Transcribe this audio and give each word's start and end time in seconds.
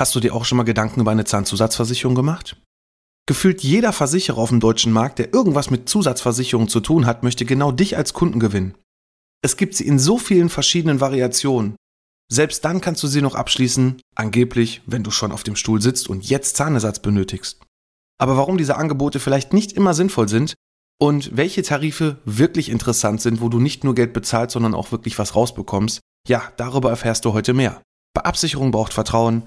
Hast 0.00 0.14
du 0.14 0.20
dir 0.20 0.34
auch 0.34 0.46
schon 0.46 0.56
mal 0.56 0.64
Gedanken 0.64 1.00
über 1.00 1.10
eine 1.10 1.26
Zahnzusatzversicherung 1.26 2.14
gemacht? 2.14 2.56
Gefühlt 3.26 3.62
jeder 3.62 3.92
Versicherer 3.92 4.38
auf 4.38 4.48
dem 4.48 4.58
deutschen 4.58 4.92
Markt, 4.92 5.18
der 5.18 5.34
irgendwas 5.34 5.68
mit 5.68 5.90
Zusatzversicherungen 5.90 6.70
zu 6.70 6.80
tun 6.80 7.04
hat, 7.04 7.22
möchte 7.22 7.44
genau 7.44 7.70
dich 7.70 7.98
als 7.98 8.14
Kunden 8.14 8.40
gewinnen. 8.40 8.74
Es 9.42 9.58
gibt 9.58 9.74
sie 9.74 9.86
in 9.86 9.98
so 9.98 10.16
vielen 10.16 10.48
verschiedenen 10.48 11.02
Variationen. 11.02 11.76
Selbst 12.32 12.64
dann 12.64 12.80
kannst 12.80 13.02
du 13.02 13.08
sie 13.08 13.20
noch 13.20 13.34
abschließen, 13.34 14.00
angeblich, 14.14 14.80
wenn 14.86 15.02
du 15.02 15.10
schon 15.10 15.32
auf 15.32 15.42
dem 15.42 15.54
Stuhl 15.54 15.82
sitzt 15.82 16.08
und 16.08 16.26
jetzt 16.26 16.56
Zahnersatz 16.56 17.00
benötigst. 17.00 17.60
Aber 18.18 18.38
warum 18.38 18.56
diese 18.56 18.78
Angebote 18.78 19.20
vielleicht 19.20 19.52
nicht 19.52 19.72
immer 19.72 19.92
sinnvoll 19.92 20.30
sind 20.30 20.54
und 20.98 21.36
welche 21.36 21.62
Tarife 21.62 22.22
wirklich 22.24 22.70
interessant 22.70 23.20
sind, 23.20 23.42
wo 23.42 23.50
du 23.50 23.60
nicht 23.60 23.84
nur 23.84 23.94
Geld 23.94 24.14
bezahlst, 24.14 24.54
sondern 24.54 24.72
auch 24.72 24.92
wirklich 24.92 25.18
was 25.18 25.36
rausbekommst, 25.36 26.00
ja, 26.26 26.42
darüber 26.56 26.88
erfährst 26.88 27.26
du 27.26 27.34
heute 27.34 27.52
mehr. 27.52 27.82
Bei 28.14 28.22
Absicherung 28.22 28.70
braucht 28.70 28.94
Vertrauen, 28.94 29.46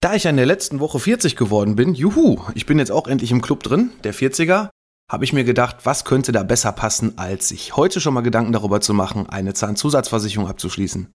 Da 0.00 0.14
ich 0.14 0.26
in 0.26 0.36
der 0.36 0.46
letzten 0.46 0.78
Woche 0.78 1.00
40 1.00 1.34
geworden 1.34 1.74
bin, 1.74 1.92
juhu, 1.92 2.38
ich 2.54 2.66
bin 2.66 2.78
jetzt 2.78 2.92
auch 2.92 3.08
endlich 3.08 3.32
im 3.32 3.42
Club 3.42 3.64
drin, 3.64 3.90
der 4.04 4.14
40er, 4.14 4.68
habe 5.10 5.24
ich 5.24 5.32
mir 5.32 5.42
gedacht, 5.42 5.78
was 5.84 6.04
könnte 6.04 6.30
da 6.30 6.44
besser 6.44 6.70
passen, 6.70 7.18
als 7.18 7.48
sich 7.48 7.76
heute 7.76 8.00
schon 8.00 8.14
mal 8.14 8.20
Gedanken 8.20 8.52
darüber 8.52 8.80
zu 8.80 8.94
machen, 8.94 9.28
eine 9.28 9.54
Zahnzusatzversicherung 9.54 10.46
abzuschließen. 10.46 11.10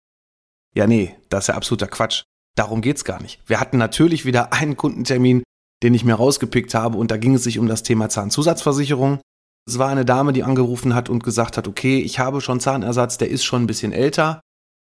Ja, 0.75 0.86
nee, 0.86 1.16
das 1.30 1.45
ist 1.45 1.48
ja 1.48 1.53
absoluter 1.53 1.88
Quatsch. 1.88 2.23
Darum 2.56 2.81
geht's 2.81 3.06
gar 3.06 3.22
nicht. 3.22 3.40
Wir 3.45 3.62
hatten 3.62 3.78
natürlich 3.78 4.25
wieder 4.25 4.52
einen 4.52 4.75
Kundentermin, 4.75 5.44
den 5.81 5.94
ich 5.94 6.03
mir 6.03 6.16
rausgepickt 6.16 6.73
habe 6.73 6.97
und 6.97 7.09
da 7.09 7.16
ging 7.16 7.36
es 7.36 7.44
sich 7.44 7.59
um 7.59 7.68
das 7.68 7.84
Thema 7.84 8.09
Zahnzusatzversicherung. 8.09 9.22
Es 9.66 9.80
war 9.80 9.90
eine 9.90 10.03
Dame, 10.03 10.34
die 10.34 10.44
angerufen 10.44 10.94
hat 10.94 11.08
und 11.08 11.23
gesagt 11.23 11.56
hat, 11.56 11.70
okay, 11.70 12.00
ich 12.00 12.20
habe 12.20 12.42
schon 12.42 12.59
Zahnersatz, 12.59 13.18
der 13.18 13.30
ist 13.30 13.45
schon 13.45 13.64
ein 13.64 13.68
bisschen 13.68 13.94
älter 13.94 14.42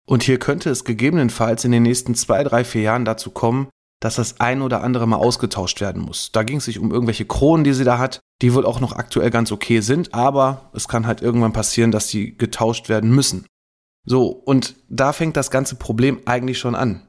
und 0.07 0.23
hier 0.23 0.39
könnte 0.39 0.69
es 0.69 0.85
gegebenenfalls 0.85 1.65
in 1.65 1.73
den 1.73 1.83
nächsten 1.83 2.15
zwei, 2.15 2.45
drei, 2.45 2.63
vier 2.63 2.83
Jahren 2.83 3.03
dazu 3.03 3.31
kommen, 3.31 3.67
dass 4.01 4.15
das 4.15 4.39
ein 4.39 4.61
oder 4.61 4.83
andere 4.83 5.07
mal 5.07 5.17
ausgetauscht 5.17 5.79
werden 5.79 6.01
muss. 6.01 6.31
Da 6.31 6.43
ging 6.43 6.57
es 6.57 6.65
sich 6.65 6.79
um 6.79 6.91
irgendwelche 6.91 7.25
Kronen, 7.25 7.63
die 7.63 7.73
sie 7.73 7.83
da 7.85 7.99
hat, 7.99 8.19
die 8.41 8.53
wohl 8.53 8.65
auch 8.65 8.79
noch 8.79 8.93
aktuell 8.93 9.29
ganz 9.29 9.51
okay 9.51 9.79
sind, 9.79 10.13
aber 10.13 10.71
es 10.73 10.87
kann 10.87 11.07
halt 11.07 11.21
irgendwann 11.21 11.53
passieren, 11.53 11.91
dass 11.91 12.07
die 12.07 12.35
getauscht 12.35 12.89
werden 12.89 13.11
müssen. 13.11 13.45
So, 14.05 14.27
und 14.29 14.75
da 14.89 15.13
fängt 15.13 15.37
das 15.37 15.51
ganze 15.51 15.75
Problem 15.75 16.19
eigentlich 16.25 16.57
schon 16.57 16.73
an. 16.73 17.07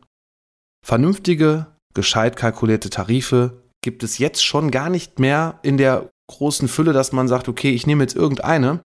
Vernünftige, 0.85 1.67
gescheit 1.95 2.37
kalkulierte 2.37 2.91
Tarife 2.91 3.63
gibt 3.83 4.03
es 4.03 4.19
jetzt 4.19 4.45
schon 4.45 4.71
gar 4.71 4.91
nicht 4.91 5.19
mehr 5.19 5.59
in 5.63 5.79
der 5.79 6.11
großen 6.29 6.69
Fülle, 6.69 6.93
dass 6.93 7.13
man 7.13 7.27
sagt, 7.27 7.49
okay, 7.49 7.71
ich 7.71 7.87
nehme 7.87 8.05
jetzt 8.05 8.15
irgendeine, 8.15 8.83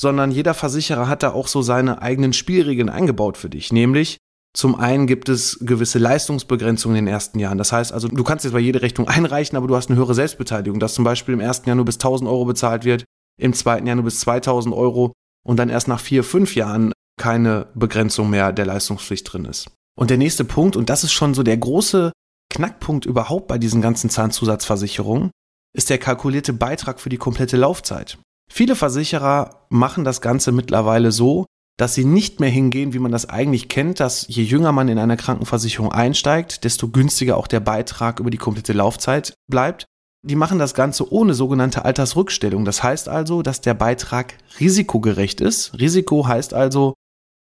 sondern 0.00 0.30
jeder 0.30 0.54
Versicherer 0.54 1.08
hat 1.08 1.24
da 1.24 1.32
auch 1.32 1.48
so 1.48 1.60
seine 1.62 2.02
eigenen 2.02 2.32
Spielregeln 2.32 2.88
eingebaut 2.88 3.36
für 3.36 3.50
dich, 3.50 3.72
nämlich 3.72 4.18
zum 4.56 4.74
einen 4.74 5.06
gibt 5.06 5.28
es 5.28 5.58
gewisse 5.60 5.98
Leistungsbegrenzungen 5.98 6.98
in 6.98 7.06
den 7.06 7.12
ersten 7.12 7.38
Jahren. 7.38 7.58
Das 7.58 7.72
heißt 7.72 7.92
also, 7.92 8.08
du 8.08 8.24
kannst 8.24 8.44
jetzt 8.44 8.54
bei 8.54 8.58
jede 8.58 8.82
Rechnung 8.82 9.06
einreichen, 9.08 9.56
aber 9.56 9.66
du 9.66 9.76
hast 9.76 9.88
eine 9.88 9.98
höhere 9.98 10.14
Selbstbeteiligung, 10.14 10.80
dass 10.80 10.94
zum 10.94 11.04
Beispiel 11.04 11.34
im 11.34 11.40
ersten 11.40 11.68
Jahr 11.68 11.76
nur 11.76 11.84
bis 11.84 11.96
1000 11.96 12.28
Euro 12.28 12.44
bezahlt 12.44 12.84
wird, 12.84 13.04
im 13.40 13.52
zweiten 13.52 13.86
Jahr 13.86 13.96
nur 13.96 14.04
bis 14.04 14.20
2000 14.20 14.74
Euro 14.74 15.12
und 15.46 15.58
dann 15.58 15.68
erst 15.68 15.88
nach 15.88 16.00
vier, 16.00 16.24
fünf 16.24 16.54
Jahren 16.54 16.92
keine 17.18 17.68
Begrenzung 17.74 18.30
mehr 18.30 18.52
der 18.52 18.66
Leistungspflicht 18.66 19.32
drin 19.32 19.44
ist. 19.44 19.70
Und 19.98 20.10
der 20.10 20.18
nächste 20.18 20.44
Punkt, 20.44 20.76
und 20.76 20.90
das 20.90 21.04
ist 21.04 21.12
schon 21.12 21.34
so 21.34 21.42
der 21.42 21.56
große 21.56 22.12
Knackpunkt 22.50 23.04
überhaupt 23.04 23.48
bei 23.48 23.58
diesen 23.58 23.82
ganzen 23.82 24.10
Zahnzusatzversicherungen, 24.10 25.30
ist 25.76 25.90
der 25.90 25.98
kalkulierte 25.98 26.52
Beitrag 26.52 27.00
für 27.00 27.08
die 27.08 27.18
komplette 27.18 27.56
Laufzeit. 27.56 28.18
Viele 28.50 28.76
Versicherer 28.76 29.66
machen 29.68 30.04
das 30.04 30.20
Ganze 30.20 30.52
mittlerweile 30.52 31.12
so, 31.12 31.46
dass 31.78 31.94
sie 31.94 32.04
nicht 32.04 32.40
mehr 32.40 32.50
hingehen, 32.50 32.92
wie 32.92 32.98
man 32.98 33.12
das 33.12 33.28
eigentlich 33.28 33.68
kennt, 33.68 34.00
dass 34.00 34.26
je 34.28 34.42
jünger 34.42 34.72
man 34.72 34.88
in 34.88 34.98
einer 34.98 35.16
Krankenversicherung 35.16 35.92
einsteigt, 35.92 36.64
desto 36.64 36.88
günstiger 36.88 37.36
auch 37.36 37.46
der 37.46 37.60
Beitrag 37.60 38.18
über 38.20 38.30
die 38.30 38.36
komplette 38.36 38.72
Laufzeit 38.72 39.34
bleibt. 39.48 39.86
Die 40.26 40.34
machen 40.34 40.58
das 40.58 40.74
Ganze 40.74 41.10
ohne 41.12 41.34
sogenannte 41.34 41.84
Altersrückstellung. 41.84 42.64
Das 42.64 42.82
heißt 42.82 43.08
also, 43.08 43.42
dass 43.42 43.60
der 43.60 43.74
Beitrag 43.74 44.34
risikogerecht 44.58 45.40
ist. 45.40 45.78
Risiko 45.78 46.26
heißt 46.26 46.52
also, 46.52 46.94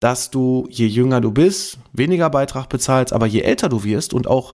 dass 0.02 0.30
du, 0.30 0.68
je 0.70 0.88
jünger 0.88 1.22
du 1.22 1.32
bist, 1.32 1.80
weniger 1.94 2.30
Beitrag 2.30 2.68
bezahlst, 2.68 3.14
aber 3.14 3.28
je 3.28 3.42
älter 3.42 3.70
du 3.70 3.86
wirst 3.86 4.14
und 4.14 4.28
auch 4.28 4.52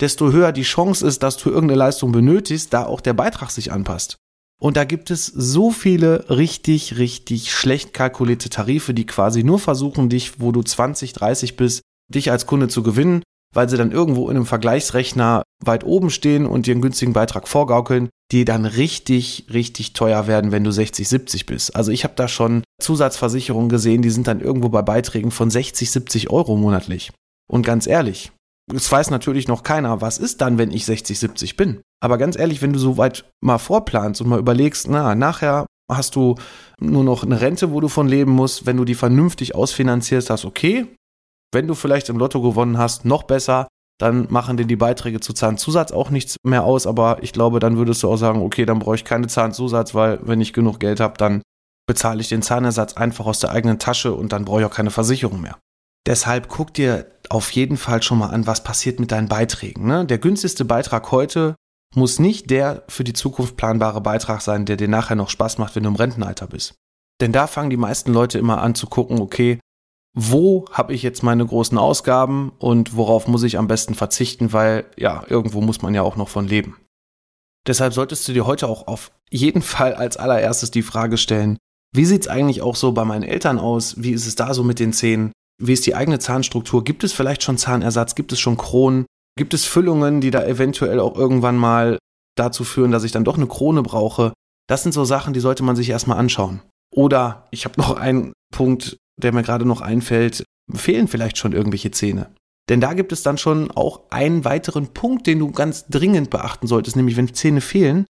desto 0.00 0.32
höher 0.32 0.50
die 0.50 0.62
Chance 0.62 1.06
ist, 1.06 1.22
dass 1.22 1.36
du 1.36 1.50
irgendeine 1.50 1.78
Leistung 1.78 2.10
benötigst, 2.10 2.74
da 2.74 2.84
auch 2.84 3.00
der 3.00 3.12
Beitrag 3.12 3.52
sich 3.52 3.70
anpasst. 3.70 4.16
Und 4.60 4.76
da 4.76 4.84
gibt 4.84 5.10
es 5.10 5.26
so 5.26 5.70
viele 5.70 6.30
richtig, 6.30 6.96
richtig 6.96 7.52
schlecht 7.52 7.92
kalkulierte 7.92 8.48
Tarife, 8.48 8.94
die 8.94 9.06
quasi 9.06 9.42
nur 9.44 9.58
versuchen, 9.58 10.08
dich, 10.08 10.40
wo 10.40 10.52
du 10.52 10.62
20, 10.62 11.12
30 11.12 11.56
bist, 11.56 11.82
dich 12.08 12.30
als 12.30 12.46
Kunde 12.46 12.68
zu 12.68 12.82
gewinnen, 12.82 13.22
weil 13.54 13.68
sie 13.68 13.76
dann 13.76 13.92
irgendwo 13.92 14.28
in 14.30 14.36
einem 14.36 14.46
Vergleichsrechner 14.46 15.42
weit 15.64 15.84
oben 15.84 16.10
stehen 16.10 16.46
und 16.46 16.66
dir 16.66 16.72
einen 16.72 16.82
günstigen 16.82 17.12
Beitrag 17.12 17.48
vorgaukeln, 17.48 18.08
die 18.32 18.44
dann 18.44 18.64
richtig, 18.64 19.46
richtig 19.52 19.92
teuer 19.92 20.26
werden, 20.26 20.52
wenn 20.52 20.64
du 20.64 20.70
60, 20.70 21.08
70 21.08 21.46
bist. 21.46 21.76
Also 21.76 21.92
ich 21.92 22.04
habe 22.04 22.14
da 22.16 22.28
schon 22.28 22.64
Zusatzversicherungen 22.80 23.68
gesehen, 23.68 24.02
die 24.02 24.10
sind 24.10 24.26
dann 24.26 24.40
irgendwo 24.40 24.68
bei 24.68 24.82
Beiträgen 24.82 25.30
von 25.30 25.50
60, 25.50 25.90
70 25.90 26.30
Euro 26.30 26.56
monatlich. 26.56 27.12
Und 27.50 27.64
ganz 27.64 27.86
ehrlich, 27.86 28.32
es 28.72 28.90
weiß 28.90 29.10
natürlich 29.10 29.46
noch 29.46 29.62
keiner, 29.62 30.00
was 30.00 30.18
ist 30.18 30.40
dann, 30.40 30.58
wenn 30.58 30.72
ich 30.72 30.84
60, 30.86 31.18
70 31.18 31.56
bin. 31.56 31.80
Aber 32.04 32.18
ganz 32.18 32.38
ehrlich, 32.38 32.60
wenn 32.60 32.74
du 32.74 32.78
so 32.78 32.98
weit 32.98 33.24
mal 33.42 33.56
vorplanst 33.56 34.20
und 34.20 34.28
mal 34.28 34.38
überlegst, 34.38 34.90
na, 34.90 35.14
nachher 35.14 35.64
hast 35.90 36.16
du 36.16 36.34
nur 36.78 37.02
noch 37.02 37.24
eine 37.24 37.40
Rente, 37.40 37.72
wo 37.72 37.80
du 37.80 37.88
von 37.88 38.06
leben 38.06 38.30
musst, 38.30 38.66
wenn 38.66 38.76
du 38.76 38.84
die 38.84 38.94
vernünftig 38.94 39.54
ausfinanzierst 39.54 40.28
hast, 40.28 40.44
okay. 40.44 40.86
Wenn 41.50 41.66
du 41.66 41.74
vielleicht 41.74 42.10
im 42.10 42.18
Lotto 42.18 42.42
gewonnen 42.42 42.76
hast, 42.76 43.06
noch 43.06 43.22
besser, 43.22 43.68
dann 43.98 44.26
machen 44.28 44.58
dir 44.58 44.66
die 44.66 44.76
Beiträge 44.76 45.20
zu 45.20 45.32
Zahnzusatz 45.32 45.92
auch 45.92 46.10
nichts 46.10 46.36
mehr 46.44 46.64
aus, 46.64 46.86
aber 46.86 47.22
ich 47.22 47.32
glaube, 47.32 47.58
dann 47.58 47.78
würdest 47.78 48.02
du 48.02 48.10
auch 48.10 48.18
sagen, 48.18 48.42
okay, 48.42 48.66
dann 48.66 48.80
brauche 48.80 48.96
ich 48.96 49.06
keine 49.06 49.28
Zahnzusatz, 49.28 49.94
weil 49.94 50.18
wenn 50.24 50.42
ich 50.42 50.52
genug 50.52 50.80
Geld 50.80 51.00
habe, 51.00 51.16
dann 51.16 51.40
bezahle 51.86 52.20
ich 52.20 52.28
den 52.28 52.42
Zahnersatz 52.42 52.98
einfach 52.98 53.24
aus 53.24 53.40
der 53.40 53.52
eigenen 53.52 53.78
Tasche 53.78 54.12
und 54.12 54.30
dann 54.34 54.44
brauche 54.44 54.60
ich 54.60 54.66
auch 54.66 54.74
keine 54.74 54.90
Versicherung 54.90 55.40
mehr. 55.40 55.56
Deshalb 56.06 56.48
guck 56.48 56.74
dir 56.74 57.06
auf 57.30 57.50
jeden 57.52 57.78
Fall 57.78 58.02
schon 58.02 58.18
mal 58.18 58.28
an, 58.28 58.46
was 58.46 58.62
passiert 58.62 59.00
mit 59.00 59.10
deinen 59.10 59.28
Beiträgen. 59.28 59.86
Ne? 59.86 60.04
Der 60.04 60.18
günstigste 60.18 60.66
Beitrag 60.66 61.10
heute 61.10 61.54
muss 61.96 62.18
nicht 62.18 62.50
der 62.50 62.84
für 62.88 63.04
die 63.04 63.12
Zukunft 63.12 63.56
planbare 63.56 64.00
Beitrag 64.00 64.40
sein, 64.40 64.64
der 64.64 64.76
dir 64.76 64.88
nachher 64.88 65.16
noch 65.16 65.30
Spaß 65.30 65.58
macht, 65.58 65.76
wenn 65.76 65.84
du 65.84 65.90
im 65.90 65.96
Rentenalter 65.96 66.46
bist. 66.46 66.74
Denn 67.20 67.32
da 67.32 67.46
fangen 67.46 67.70
die 67.70 67.76
meisten 67.76 68.12
Leute 68.12 68.38
immer 68.38 68.60
an 68.60 68.74
zu 68.74 68.86
gucken, 68.86 69.20
okay, 69.20 69.60
wo 70.16 70.66
habe 70.70 70.94
ich 70.94 71.02
jetzt 71.02 71.22
meine 71.22 71.44
großen 71.44 71.76
Ausgaben 71.76 72.52
und 72.58 72.96
worauf 72.96 73.26
muss 73.26 73.42
ich 73.42 73.58
am 73.58 73.66
besten 73.66 73.94
verzichten, 73.94 74.52
weil 74.52 74.86
ja, 74.96 75.24
irgendwo 75.28 75.60
muss 75.60 75.82
man 75.82 75.94
ja 75.94 76.02
auch 76.02 76.16
noch 76.16 76.28
von 76.28 76.46
leben. 76.46 76.76
Deshalb 77.66 77.94
solltest 77.94 78.28
du 78.28 78.32
dir 78.32 78.46
heute 78.46 78.68
auch 78.68 78.86
auf 78.86 79.10
jeden 79.30 79.62
Fall 79.62 79.94
als 79.94 80.16
allererstes 80.16 80.70
die 80.70 80.82
Frage 80.82 81.18
stellen, 81.18 81.58
wie 81.92 82.04
sieht's 82.04 82.26
eigentlich 82.26 82.62
auch 82.62 82.74
so 82.74 82.92
bei 82.92 83.04
meinen 83.04 83.22
Eltern 83.22 83.58
aus? 83.58 84.02
Wie 84.02 84.10
ist 84.10 84.26
es 84.26 84.34
da 84.34 84.52
so 84.52 84.64
mit 84.64 84.80
den 84.80 84.92
Zähnen? 84.92 85.32
Wie 85.62 85.72
ist 85.72 85.86
die 85.86 85.94
eigene 85.94 86.18
Zahnstruktur? 86.18 86.82
Gibt 86.82 87.04
es 87.04 87.12
vielleicht 87.12 87.44
schon 87.44 87.56
Zahnersatz? 87.56 88.16
Gibt 88.16 88.32
es 88.32 88.40
schon 88.40 88.56
Kronen? 88.56 89.06
Gibt 89.36 89.54
es 89.54 89.64
Füllungen, 89.64 90.20
die 90.20 90.30
da 90.30 90.44
eventuell 90.44 91.00
auch 91.00 91.16
irgendwann 91.16 91.56
mal 91.56 91.98
dazu 92.36 92.64
führen, 92.64 92.90
dass 92.90 93.04
ich 93.04 93.12
dann 93.12 93.24
doch 93.24 93.36
eine 93.36 93.46
Krone 93.46 93.82
brauche. 93.82 94.32
Das 94.68 94.82
sind 94.82 94.92
so 94.92 95.04
Sachen, 95.04 95.34
die 95.34 95.40
sollte 95.40 95.62
man 95.62 95.76
sich 95.76 95.90
erstmal 95.90 96.18
anschauen. 96.18 96.60
Oder 96.92 97.46
ich 97.50 97.64
habe 97.64 97.80
noch 97.80 97.96
einen 97.96 98.32
Punkt, 98.52 98.96
der 99.20 99.32
mir 99.32 99.42
gerade 99.42 99.66
noch 99.66 99.80
einfällt, 99.80 100.44
fehlen 100.72 101.08
vielleicht 101.08 101.38
schon 101.38 101.52
irgendwelche 101.52 101.90
Zähne. 101.90 102.30
Denn 102.68 102.80
da 102.80 102.94
gibt 102.94 103.12
es 103.12 103.22
dann 103.22 103.36
schon 103.36 103.70
auch 103.70 104.02
einen 104.10 104.44
weiteren 104.44 104.88
Punkt, 104.88 105.26
den 105.26 105.38
du 105.38 105.50
ganz 105.50 105.86
dringend 105.86 106.30
beachten 106.30 106.66
solltest, 106.66 106.96
nämlich 106.96 107.16
wenn 107.16 107.32
Zähne 107.34 107.60
fehlen, 107.60 108.06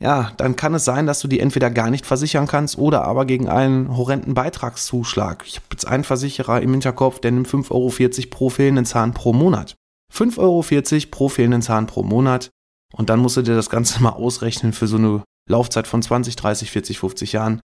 ja, 0.00 0.32
dann 0.36 0.54
kann 0.54 0.74
es 0.74 0.84
sein, 0.84 1.06
dass 1.06 1.20
du 1.20 1.28
die 1.28 1.40
entweder 1.40 1.70
gar 1.70 1.90
nicht 1.90 2.06
versichern 2.06 2.46
kannst 2.46 2.78
oder 2.78 3.04
aber 3.04 3.26
gegen 3.26 3.48
einen 3.48 3.96
horrenden 3.96 4.32
Beitragszuschlag. 4.32 5.44
Ich 5.44 5.56
habe 5.56 5.66
jetzt 5.72 5.86
einen 5.86 6.04
Versicherer 6.04 6.62
im 6.62 6.70
Hinterkopf, 6.70 7.18
der 7.18 7.32
nimmt 7.32 7.48
5,40 7.48 7.70
Euro 7.72 8.28
pro 8.30 8.48
fehlenden 8.48 8.86
Zahn 8.86 9.12
pro 9.12 9.32
Monat. 9.32 9.74
5,40 10.12 10.38
Euro 10.38 11.10
pro 11.10 11.28
fehlenden 11.28 11.62
Zahn 11.62 11.86
pro 11.86 12.02
Monat. 12.02 12.50
Und 12.92 13.10
dann 13.10 13.20
musst 13.20 13.36
du 13.36 13.42
dir 13.42 13.54
das 13.54 13.70
Ganze 13.70 14.02
mal 14.02 14.10
ausrechnen 14.10 14.72
für 14.72 14.86
so 14.86 14.96
eine 14.96 15.22
Laufzeit 15.48 15.86
von 15.86 16.02
20, 16.02 16.36
30, 16.36 16.70
40, 16.70 16.98
50 16.98 17.32
Jahren. 17.32 17.60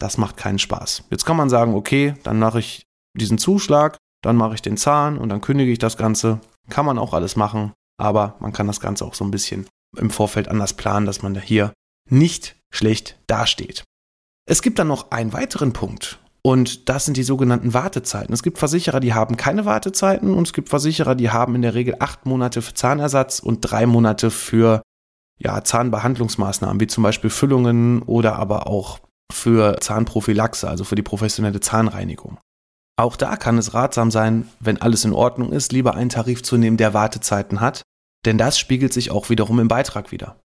Das 0.00 0.18
macht 0.18 0.36
keinen 0.36 0.58
Spaß. 0.58 1.04
Jetzt 1.10 1.24
kann 1.24 1.36
man 1.36 1.50
sagen, 1.50 1.74
okay, 1.74 2.14
dann 2.22 2.38
mache 2.38 2.60
ich 2.60 2.82
diesen 3.16 3.38
Zuschlag, 3.38 3.96
dann 4.22 4.36
mache 4.36 4.54
ich 4.54 4.62
den 4.62 4.76
Zahn 4.76 5.18
und 5.18 5.28
dann 5.28 5.40
kündige 5.40 5.72
ich 5.72 5.78
das 5.78 5.96
Ganze. 5.96 6.40
Kann 6.70 6.86
man 6.86 6.98
auch 6.98 7.14
alles 7.14 7.34
machen, 7.34 7.72
aber 8.00 8.36
man 8.38 8.52
kann 8.52 8.66
das 8.66 8.80
Ganze 8.80 9.04
auch 9.04 9.14
so 9.14 9.24
ein 9.24 9.30
bisschen 9.30 9.66
im 9.96 10.10
Vorfeld 10.10 10.48
anders 10.48 10.74
planen, 10.74 11.06
dass 11.06 11.22
man 11.22 11.40
hier 11.40 11.72
nicht 12.10 12.56
schlecht 12.72 13.18
dasteht. 13.26 13.84
Es 14.46 14.62
gibt 14.62 14.78
dann 14.78 14.88
noch 14.88 15.10
einen 15.10 15.32
weiteren 15.32 15.72
Punkt 15.72 16.20
und 16.42 16.88
das 16.88 17.04
sind 17.04 17.16
die 17.16 17.22
sogenannten 17.22 17.74
Wartezeiten. 17.74 18.32
Es 18.32 18.42
gibt 18.42 18.58
Versicherer, 18.58 19.00
die 19.00 19.14
haben 19.14 19.36
keine 19.36 19.64
Wartezeiten 19.64 20.32
und 20.34 20.46
es 20.46 20.52
gibt 20.52 20.68
Versicherer, 20.68 21.14
die 21.14 21.30
haben 21.30 21.54
in 21.54 21.62
der 21.62 21.74
Regel 21.74 21.96
acht 21.98 22.26
Monate 22.26 22.62
für 22.62 22.74
Zahnersatz 22.74 23.40
und 23.40 23.60
drei 23.60 23.86
Monate 23.86 24.30
für 24.30 24.82
ja, 25.38 25.62
Zahnbehandlungsmaßnahmen, 25.62 26.80
wie 26.80 26.86
zum 26.86 27.02
Beispiel 27.02 27.30
Füllungen 27.30 28.02
oder 28.02 28.36
aber 28.36 28.66
auch 28.66 29.00
für 29.32 29.78
Zahnprophylaxe, 29.80 30.68
also 30.68 30.84
für 30.84 30.94
die 30.94 31.02
professionelle 31.02 31.60
Zahnreinigung. 31.60 32.38
Auch 32.96 33.16
da 33.16 33.36
kann 33.36 33.58
es 33.58 33.74
ratsam 33.74 34.10
sein, 34.10 34.48
wenn 34.58 34.82
alles 34.82 35.04
in 35.04 35.12
Ordnung 35.12 35.52
ist, 35.52 35.72
lieber 35.72 35.94
einen 35.94 36.10
Tarif 36.10 36.42
zu 36.42 36.56
nehmen, 36.56 36.76
der 36.76 36.94
Wartezeiten 36.94 37.60
hat, 37.60 37.82
denn 38.26 38.38
das 38.38 38.58
spiegelt 38.58 38.92
sich 38.92 39.10
auch 39.10 39.30
wiederum 39.30 39.60
im 39.60 39.68
Beitrag 39.68 40.10
wieder. 40.10 40.40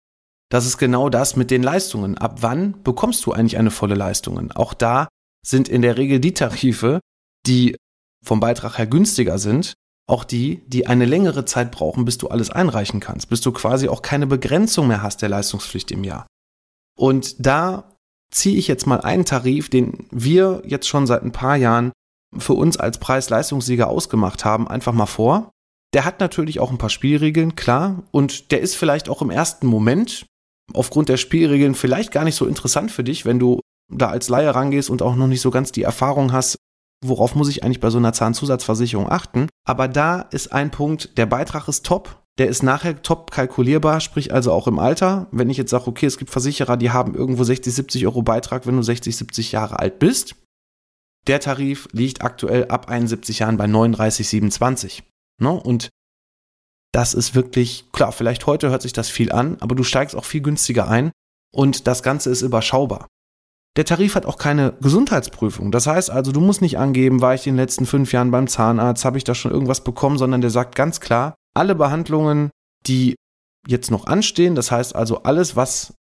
Das 0.50 0.64
ist 0.64 0.78
genau 0.78 1.10
das 1.10 1.36
mit 1.36 1.50
den 1.50 1.62
Leistungen. 1.62 2.16
Ab 2.16 2.38
wann 2.40 2.82
bekommst 2.82 3.26
du 3.26 3.32
eigentlich 3.32 3.58
eine 3.58 3.70
volle 3.70 3.94
Leistung? 3.94 4.50
Auch 4.52 4.72
da 4.72 5.08
sind 5.46 5.68
in 5.68 5.82
der 5.82 5.96
Regel 5.96 6.20
die 6.20 6.34
Tarife, 6.34 7.00
die 7.46 7.76
vom 8.24 8.40
Beitrag 8.40 8.78
her 8.78 8.86
günstiger 8.86 9.38
sind, 9.38 9.74
auch 10.08 10.24
die, 10.24 10.62
die 10.66 10.86
eine 10.86 11.04
längere 11.04 11.44
Zeit 11.44 11.70
brauchen, 11.70 12.04
bis 12.04 12.18
du 12.18 12.28
alles 12.28 12.50
einreichen 12.50 13.00
kannst, 13.00 13.28
bis 13.28 13.40
du 13.40 13.52
quasi 13.52 13.88
auch 13.88 14.02
keine 14.02 14.26
Begrenzung 14.26 14.88
mehr 14.88 15.02
hast 15.02 15.22
der 15.22 15.28
Leistungspflicht 15.28 15.90
im 15.90 16.04
Jahr. 16.04 16.26
Und 16.98 17.46
da 17.46 17.94
ziehe 18.30 18.56
ich 18.56 18.68
jetzt 18.68 18.86
mal 18.86 19.00
einen 19.00 19.24
Tarif, 19.24 19.68
den 19.68 20.06
wir 20.10 20.62
jetzt 20.66 20.88
schon 20.88 21.06
seit 21.06 21.22
ein 21.22 21.32
paar 21.32 21.56
Jahren 21.56 21.92
für 22.36 22.54
uns 22.54 22.76
als 22.76 22.98
Preis-Leistungssieger 22.98 23.88
ausgemacht 23.88 24.44
haben, 24.44 24.68
einfach 24.68 24.92
mal 24.92 25.06
vor. 25.06 25.50
Der 25.94 26.04
hat 26.04 26.20
natürlich 26.20 26.60
auch 26.60 26.70
ein 26.70 26.78
paar 26.78 26.90
Spielregeln, 26.90 27.56
klar, 27.56 28.02
und 28.10 28.50
der 28.50 28.60
ist 28.60 28.74
vielleicht 28.76 29.08
auch 29.08 29.22
im 29.22 29.30
ersten 29.30 29.66
Moment 29.66 30.26
aufgrund 30.74 31.08
der 31.08 31.16
Spielregeln 31.16 31.74
vielleicht 31.74 32.12
gar 32.12 32.24
nicht 32.24 32.34
so 32.34 32.46
interessant 32.46 32.90
für 32.90 33.04
dich, 33.04 33.24
wenn 33.24 33.38
du 33.38 33.60
da 33.92 34.08
als 34.08 34.28
Laie 34.28 34.54
rangehst 34.54 34.90
und 34.90 35.02
auch 35.02 35.16
noch 35.16 35.26
nicht 35.26 35.40
so 35.40 35.50
ganz 35.50 35.72
die 35.72 35.82
Erfahrung 35.82 36.32
hast, 36.32 36.58
worauf 37.04 37.34
muss 37.34 37.48
ich 37.48 37.62
eigentlich 37.64 37.80
bei 37.80 37.90
so 37.90 37.98
einer 37.98 38.12
Zahnzusatzversicherung 38.12 39.10
achten. 39.10 39.48
Aber 39.66 39.88
da 39.88 40.20
ist 40.20 40.52
ein 40.52 40.70
Punkt, 40.70 41.16
der 41.16 41.26
Beitrag 41.26 41.68
ist 41.68 41.86
top, 41.86 42.22
der 42.38 42.48
ist 42.48 42.62
nachher 42.62 43.02
top 43.02 43.30
kalkulierbar, 43.30 44.00
sprich 44.00 44.32
also 44.32 44.52
auch 44.52 44.66
im 44.66 44.78
Alter. 44.78 45.26
Wenn 45.32 45.50
ich 45.50 45.56
jetzt 45.56 45.70
sage, 45.70 45.88
okay, 45.88 46.06
es 46.06 46.18
gibt 46.18 46.30
Versicherer, 46.30 46.76
die 46.76 46.90
haben 46.90 47.14
irgendwo 47.14 47.44
60, 47.44 47.74
70 47.74 48.06
Euro 48.06 48.22
Beitrag, 48.22 48.66
wenn 48.66 48.76
du 48.76 48.82
60, 48.82 49.16
70 49.16 49.52
Jahre 49.52 49.78
alt 49.78 49.98
bist, 49.98 50.36
der 51.26 51.40
Tarif 51.40 51.88
liegt 51.92 52.22
aktuell 52.22 52.68
ab 52.68 52.88
71 52.88 53.40
Jahren 53.40 53.56
bei 53.56 53.66
39,27. 53.66 55.02
Ne? 55.40 55.50
Und 55.50 55.90
das 56.92 57.12
ist 57.14 57.34
wirklich, 57.34 57.90
klar, 57.92 58.12
vielleicht 58.12 58.46
heute 58.46 58.70
hört 58.70 58.82
sich 58.82 58.92
das 58.92 59.10
viel 59.10 59.30
an, 59.32 59.56
aber 59.60 59.74
du 59.74 59.82
steigst 59.82 60.16
auch 60.16 60.24
viel 60.24 60.40
günstiger 60.40 60.88
ein 60.88 61.10
und 61.52 61.86
das 61.86 62.02
Ganze 62.02 62.30
ist 62.30 62.42
überschaubar. 62.42 63.08
Der 63.76 63.84
Tarif 63.84 64.14
hat 64.14 64.26
auch 64.26 64.38
keine 64.38 64.74
Gesundheitsprüfung. 64.80 65.70
Das 65.70 65.86
heißt 65.86 66.10
also, 66.10 66.32
du 66.32 66.40
musst 66.40 66.62
nicht 66.62 66.78
angeben, 66.78 67.20
war 67.20 67.34
ich 67.34 67.46
in 67.46 67.54
den 67.54 67.60
letzten 67.60 67.86
fünf 67.86 68.12
Jahren 68.12 68.30
beim 68.30 68.48
Zahnarzt, 68.48 69.04
habe 69.04 69.18
ich 69.18 69.24
da 69.24 69.34
schon 69.34 69.52
irgendwas 69.52 69.84
bekommen, 69.84 70.18
sondern 70.18 70.40
der 70.40 70.50
sagt 70.50 70.74
ganz 70.74 71.00
klar, 71.00 71.34
alle 71.54 71.74
Behandlungen, 71.74 72.50
die 72.86 73.14
jetzt 73.66 73.90
noch 73.90 74.06
anstehen, 74.06 74.54
das 74.54 74.70
heißt 74.70 74.96
also 74.96 75.22
alles, 75.22 75.54
was 75.54 75.94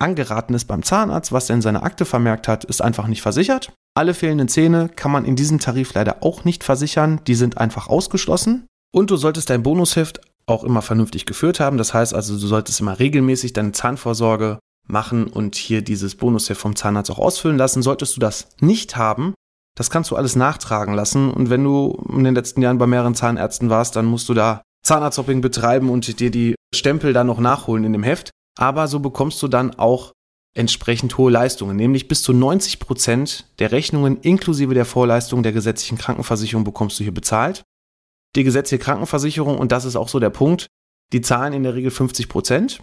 angeraten 0.00 0.54
ist 0.54 0.66
beim 0.66 0.82
Zahnarzt, 0.82 1.32
was 1.32 1.48
er 1.48 1.56
in 1.56 1.62
seiner 1.62 1.82
Akte 1.82 2.04
vermerkt 2.04 2.48
hat, 2.48 2.64
ist 2.64 2.82
einfach 2.82 3.06
nicht 3.06 3.22
versichert. 3.22 3.72
Alle 3.96 4.14
fehlenden 4.14 4.48
Zähne 4.48 4.88
kann 4.88 5.12
man 5.12 5.24
in 5.24 5.36
diesem 5.36 5.60
Tarif 5.60 5.94
leider 5.94 6.22
auch 6.22 6.44
nicht 6.44 6.64
versichern, 6.64 7.20
die 7.26 7.36
sind 7.36 7.58
einfach 7.58 7.88
ausgeschlossen. 7.88 8.66
Und 8.92 9.10
du 9.10 9.16
solltest 9.16 9.50
dein 9.50 9.62
Bonusheft 9.62 10.20
auch 10.46 10.64
immer 10.64 10.82
vernünftig 10.82 11.26
geführt 11.26 11.60
haben. 11.60 11.78
Das 11.78 11.94
heißt 11.94 12.14
also, 12.14 12.38
du 12.38 12.46
solltest 12.46 12.80
immer 12.80 12.98
regelmäßig 12.98 13.52
deine 13.52 13.72
Zahnvorsorge 13.72 14.58
machen 14.86 15.26
und 15.26 15.54
hier 15.56 15.82
dieses 15.82 16.14
Bonusheft 16.14 16.60
vom 16.60 16.76
Zahnarzt 16.76 17.10
auch 17.10 17.18
ausfüllen 17.18 17.58
lassen. 17.58 17.82
Solltest 17.82 18.16
du 18.16 18.20
das 18.20 18.48
nicht 18.60 18.96
haben, 18.96 19.34
das 19.76 19.90
kannst 19.90 20.10
du 20.10 20.16
alles 20.16 20.36
nachtragen 20.36 20.94
lassen. 20.94 21.30
Und 21.30 21.50
wenn 21.50 21.64
du 21.64 22.04
in 22.10 22.24
den 22.24 22.34
letzten 22.34 22.62
Jahren 22.62 22.78
bei 22.78 22.86
mehreren 22.86 23.14
Zahnärzten 23.14 23.70
warst, 23.70 23.96
dann 23.96 24.06
musst 24.06 24.28
du 24.28 24.34
da 24.34 24.62
Zahnarzthopping 24.84 25.40
betreiben 25.40 25.90
und 25.90 26.20
dir 26.20 26.30
die 26.30 26.54
Stempel 26.74 27.12
dann 27.12 27.26
noch 27.26 27.40
nachholen 27.40 27.84
in 27.84 27.92
dem 27.92 28.02
Heft. 28.02 28.30
Aber 28.58 28.86
so 28.86 29.00
bekommst 29.00 29.42
du 29.42 29.48
dann 29.48 29.74
auch 29.74 30.12
entsprechend 30.56 31.18
hohe 31.18 31.32
Leistungen, 31.32 31.76
nämlich 31.76 32.06
bis 32.06 32.22
zu 32.22 32.32
90 32.32 32.78
Prozent 32.78 33.46
der 33.58 33.72
Rechnungen 33.72 34.20
inklusive 34.20 34.72
der 34.72 34.84
Vorleistung 34.84 35.42
der 35.42 35.52
gesetzlichen 35.52 35.98
Krankenversicherung 35.98 36.62
bekommst 36.62 36.98
du 36.98 37.02
hier 37.02 37.14
bezahlt. 37.14 37.64
Die 38.36 38.44
gesetzliche 38.44 38.82
Krankenversicherung, 38.82 39.58
und 39.58 39.72
das 39.72 39.84
ist 39.84 39.96
auch 39.96 40.08
so 40.08 40.20
der 40.20 40.30
Punkt, 40.30 40.68
die 41.12 41.20
zahlen 41.20 41.52
in 41.52 41.64
der 41.64 41.74
Regel 41.74 41.90
50 41.90 42.28
Prozent. 42.28 42.80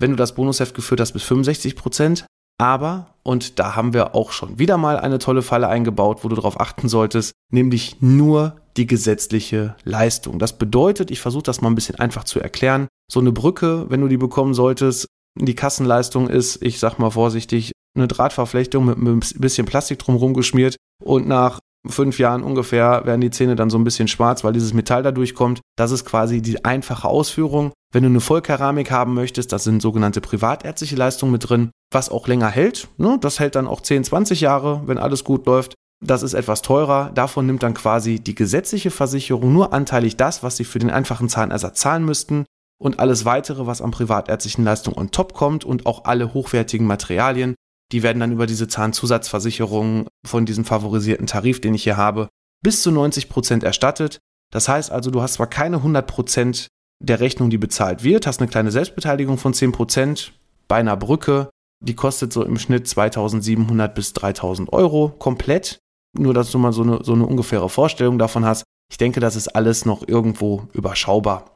Wenn 0.00 0.10
du 0.10 0.16
das 0.16 0.34
Bonusheft 0.34 0.74
geführt 0.74 1.00
hast, 1.00 1.12
bis 1.12 1.22
65 1.22 1.76
Prozent. 1.76 2.26
Aber, 2.58 3.14
und 3.24 3.58
da 3.58 3.74
haben 3.74 3.94
wir 3.94 4.14
auch 4.14 4.30
schon 4.30 4.58
wieder 4.58 4.76
mal 4.76 4.96
eine 4.98 5.18
tolle 5.18 5.42
Falle 5.42 5.68
eingebaut, 5.68 6.22
wo 6.22 6.28
du 6.28 6.36
darauf 6.36 6.60
achten 6.60 6.88
solltest, 6.88 7.32
nämlich 7.50 8.00
nur 8.00 8.56
die 8.76 8.86
gesetzliche 8.86 9.74
Leistung. 9.82 10.38
Das 10.38 10.56
bedeutet, 10.56 11.10
ich 11.10 11.20
versuche 11.20 11.42
das 11.42 11.60
mal 11.60 11.68
ein 11.68 11.74
bisschen 11.74 11.96
einfach 11.96 12.24
zu 12.24 12.40
erklären. 12.40 12.86
So 13.10 13.20
eine 13.20 13.32
Brücke, 13.32 13.86
wenn 13.88 14.00
du 14.00 14.08
die 14.08 14.16
bekommen 14.16 14.54
solltest, 14.54 15.06
die 15.36 15.54
Kassenleistung 15.54 16.28
ist, 16.28 16.62
ich 16.62 16.78
sag 16.78 16.98
mal 16.98 17.10
vorsichtig, 17.10 17.72
eine 17.96 18.08
Drahtverflechtung 18.08 18.84
mit 18.84 18.98
ein 18.98 19.20
bisschen 19.40 19.66
Plastik 19.66 19.98
drumherum 19.98 20.34
geschmiert 20.34 20.76
und 21.02 21.26
nach 21.26 21.58
fünf 21.86 22.18
Jahren 22.18 22.42
ungefähr 22.42 23.04
werden 23.04 23.20
die 23.20 23.30
Zähne 23.30 23.56
dann 23.56 23.70
so 23.70 23.78
ein 23.78 23.84
bisschen 23.84 24.08
schwarz, 24.08 24.44
weil 24.44 24.52
dieses 24.52 24.74
Metall 24.74 25.02
da 25.02 25.12
durchkommt. 25.12 25.60
Das 25.76 25.90
ist 25.90 26.04
quasi 26.04 26.40
die 26.40 26.64
einfache 26.64 27.08
Ausführung. 27.08 27.72
Wenn 27.92 28.02
du 28.02 28.08
eine 28.08 28.20
Vollkeramik 28.20 28.90
haben 28.90 29.14
möchtest, 29.14 29.52
das 29.52 29.64
sind 29.64 29.82
sogenannte 29.82 30.20
privatärztliche 30.20 30.96
Leistungen 30.96 31.32
mit 31.32 31.48
drin, 31.48 31.70
was 31.92 32.08
auch 32.10 32.26
länger 32.26 32.48
hält. 32.48 32.88
Ne? 32.96 33.18
Das 33.20 33.38
hält 33.38 33.54
dann 33.54 33.68
auch 33.68 33.80
10, 33.80 34.04
20 34.04 34.40
Jahre, 34.40 34.82
wenn 34.86 34.98
alles 34.98 35.24
gut 35.24 35.46
läuft. 35.46 35.74
Das 36.04 36.22
ist 36.22 36.34
etwas 36.34 36.62
teurer. 36.62 37.10
Davon 37.14 37.46
nimmt 37.46 37.62
dann 37.62 37.74
quasi 37.74 38.18
die 38.20 38.34
gesetzliche 38.34 38.90
Versicherung 38.90 39.52
nur 39.52 39.72
anteilig 39.72 40.16
das, 40.16 40.42
was 40.42 40.56
sie 40.56 40.64
für 40.64 40.78
den 40.78 40.90
einfachen 40.90 41.28
Zahnersatz 41.28 41.80
zahlen 41.80 42.04
müssten 42.04 42.44
und 42.78 42.98
alles 42.98 43.24
weitere, 43.24 43.66
was 43.66 43.80
an 43.80 43.90
privatärztlichen 43.90 44.64
Leistungen 44.64 44.98
on 44.98 45.10
top 45.10 45.32
kommt 45.32 45.64
und 45.64 45.86
auch 45.86 46.04
alle 46.04 46.34
hochwertigen 46.34 46.86
Materialien, 46.86 47.54
die 47.92 48.02
werden 48.02 48.20
dann 48.20 48.32
über 48.32 48.46
diese 48.46 48.68
Zahnzusatzversicherung 48.68 50.08
von 50.26 50.46
diesem 50.46 50.64
favorisierten 50.64 51.26
Tarif, 51.26 51.60
den 51.60 51.74
ich 51.74 51.84
hier 51.84 51.96
habe, 51.96 52.28
bis 52.62 52.82
zu 52.82 52.90
90 52.90 53.28
Prozent 53.28 53.62
erstattet. 53.62 54.18
Das 54.52 54.68
heißt 54.68 54.90
also, 54.90 55.10
du 55.10 55.20
hast 55.20 55.34
zwar 55.34 55.46
keine 55.46 55.76
100 55.76 56.06
Prozent 56.06 56.68
der 57.00 57.20
Rechnung, 57.20 57.50
die 57.50 57.58
bezahlt 57.58 58.04
wird, 58.04 58.26
hast 58.26 58.40
eine 58.40 58.48
kleine 58.48 58.70
Selbstbeteiligung 58.70 59.36
von 59.36 59.52
10 59.52 59.72
Prozent 59.72 60.32
bei 60.68 60.76
einer 60.76 60.96
Brücke, 60.96 61.50
die 61.80 61.94
kostet 61.94 62.32
so 62.32 62.44
im 62.44 62.58
Schnitt 62.58 62.88
2700 62.88 63.94
bis 63.94 64.12
3000 64.14 64.72
Euro 64.72 65.10
komplett. 65.10 65.78
Nur, 66.16 66.32
dass 66.32 66.50
du 66.52 66.58
mal 66.58 66.72
so 66.72 66.82
eine, 66.82 67.02
so 67.02 67.12
eine 67.12 67.26
ungefähre 67.26 67.68
Vorstellung 67.68 68.18
davon 68.18 68.44
hast. 68.44 68.62
Ich 68.90 68.98
denke, 68.98 69.18
das 69.18 69.34
ist 69.34 69.48
alles 69.48 69.84
noch 69.84 70.06
irgendwo 70.06 70.68
überschaubar 70.72 71.54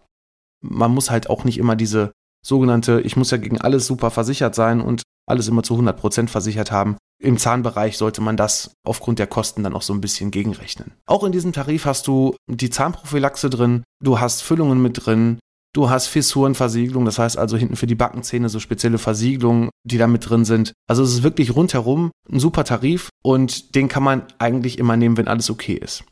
man 0.60 0.92
muss 0.92 1.10
halt 1.10 1.30
auch 1.30 1.44
nicht 1.44 1.58
immer 1.58 1.76
diese 1.76 2.12
sogenannte, 2.44 3.00
ich 3.00 3.16
muss 3.16 3.30
ja 3.30 3.38
gegen 3.38 3.60
alles 3.60 3.86
super 3.86 4.10
versichert 4.10 4.54
sein 4.54 4.80
und 4.80 5.02
alles 5.30 5.48
immer 5.48 5.62
zu 5.62 5.74
100% 5.74 6.28
versichert 6.28 6.70
haben. 6.70 6.96
Im 7.20 7.36
Zahnbereich 7.36 7.98
sollte 7.98 8.20
man 8.20 8.36
das 8.36 8.70
aufgrund 8.84 9.18
der 9.18 9.26
Kosten 9.26 9.64
dann 9.64 9.74
auch 9.74 9.82
so 9.82 9.92
ein 9.92 10.00
bisschen 10.00 10.30
gegenrechnen. 10.30 10.92
Auch 11.06 11.24
in 11.24 11.32
diesem 11.32 11.52
Tarif 11.52 11.84
hast 11.84 12.06
du 12.06 12.36
die 12.46 12.70
Zahnprophylaxe 12.70 13.50
drin, 13.50 13.82
du 14.02 14.20
hast 14.20 14.42
Füllungen 14.42 14.80
mit 14.80 15.04
drin, 15.04 15.38
du 15.74 15.90
hast 15.90 16.06
Fissurenversiegelung, 16.06 17.04
das 17.04 17.18
heißt 17.18 17.36
also 17.36 17.56
hinten 17.56 17.76
für 17.76 17.88
die 17.88 17.96
Backenzähne 17.96 18.48
so 18.48 18.60
spezielle 18.60 18.98
Versiegelungen, 18.98 19.70
die 19.84 19.98
da 19.98 20.06
mit 20.06 20.28
drin 20.28 20.44
sind. 20.44 20.72
Also 20.88 21.02
es 21.02 21.12
ist 21.12 21.22
wirklich 21.24 21.56
rundherum 21.56 22.12
ein 22.30 22.38
super 22.38 22.64
Tarif 22.64 23.08
und 23.24 23.74
den 23.74 23.88
kann 23.88 24.04
man 24.04 24.22
eigentlich 24.38 24.78
immer 24.78 24.96
nehmen, 24.96 25.16
wenn 25.16 25.28
alles 25.28 25.50
okay 25.50 25.74
ist. 25.74 26.04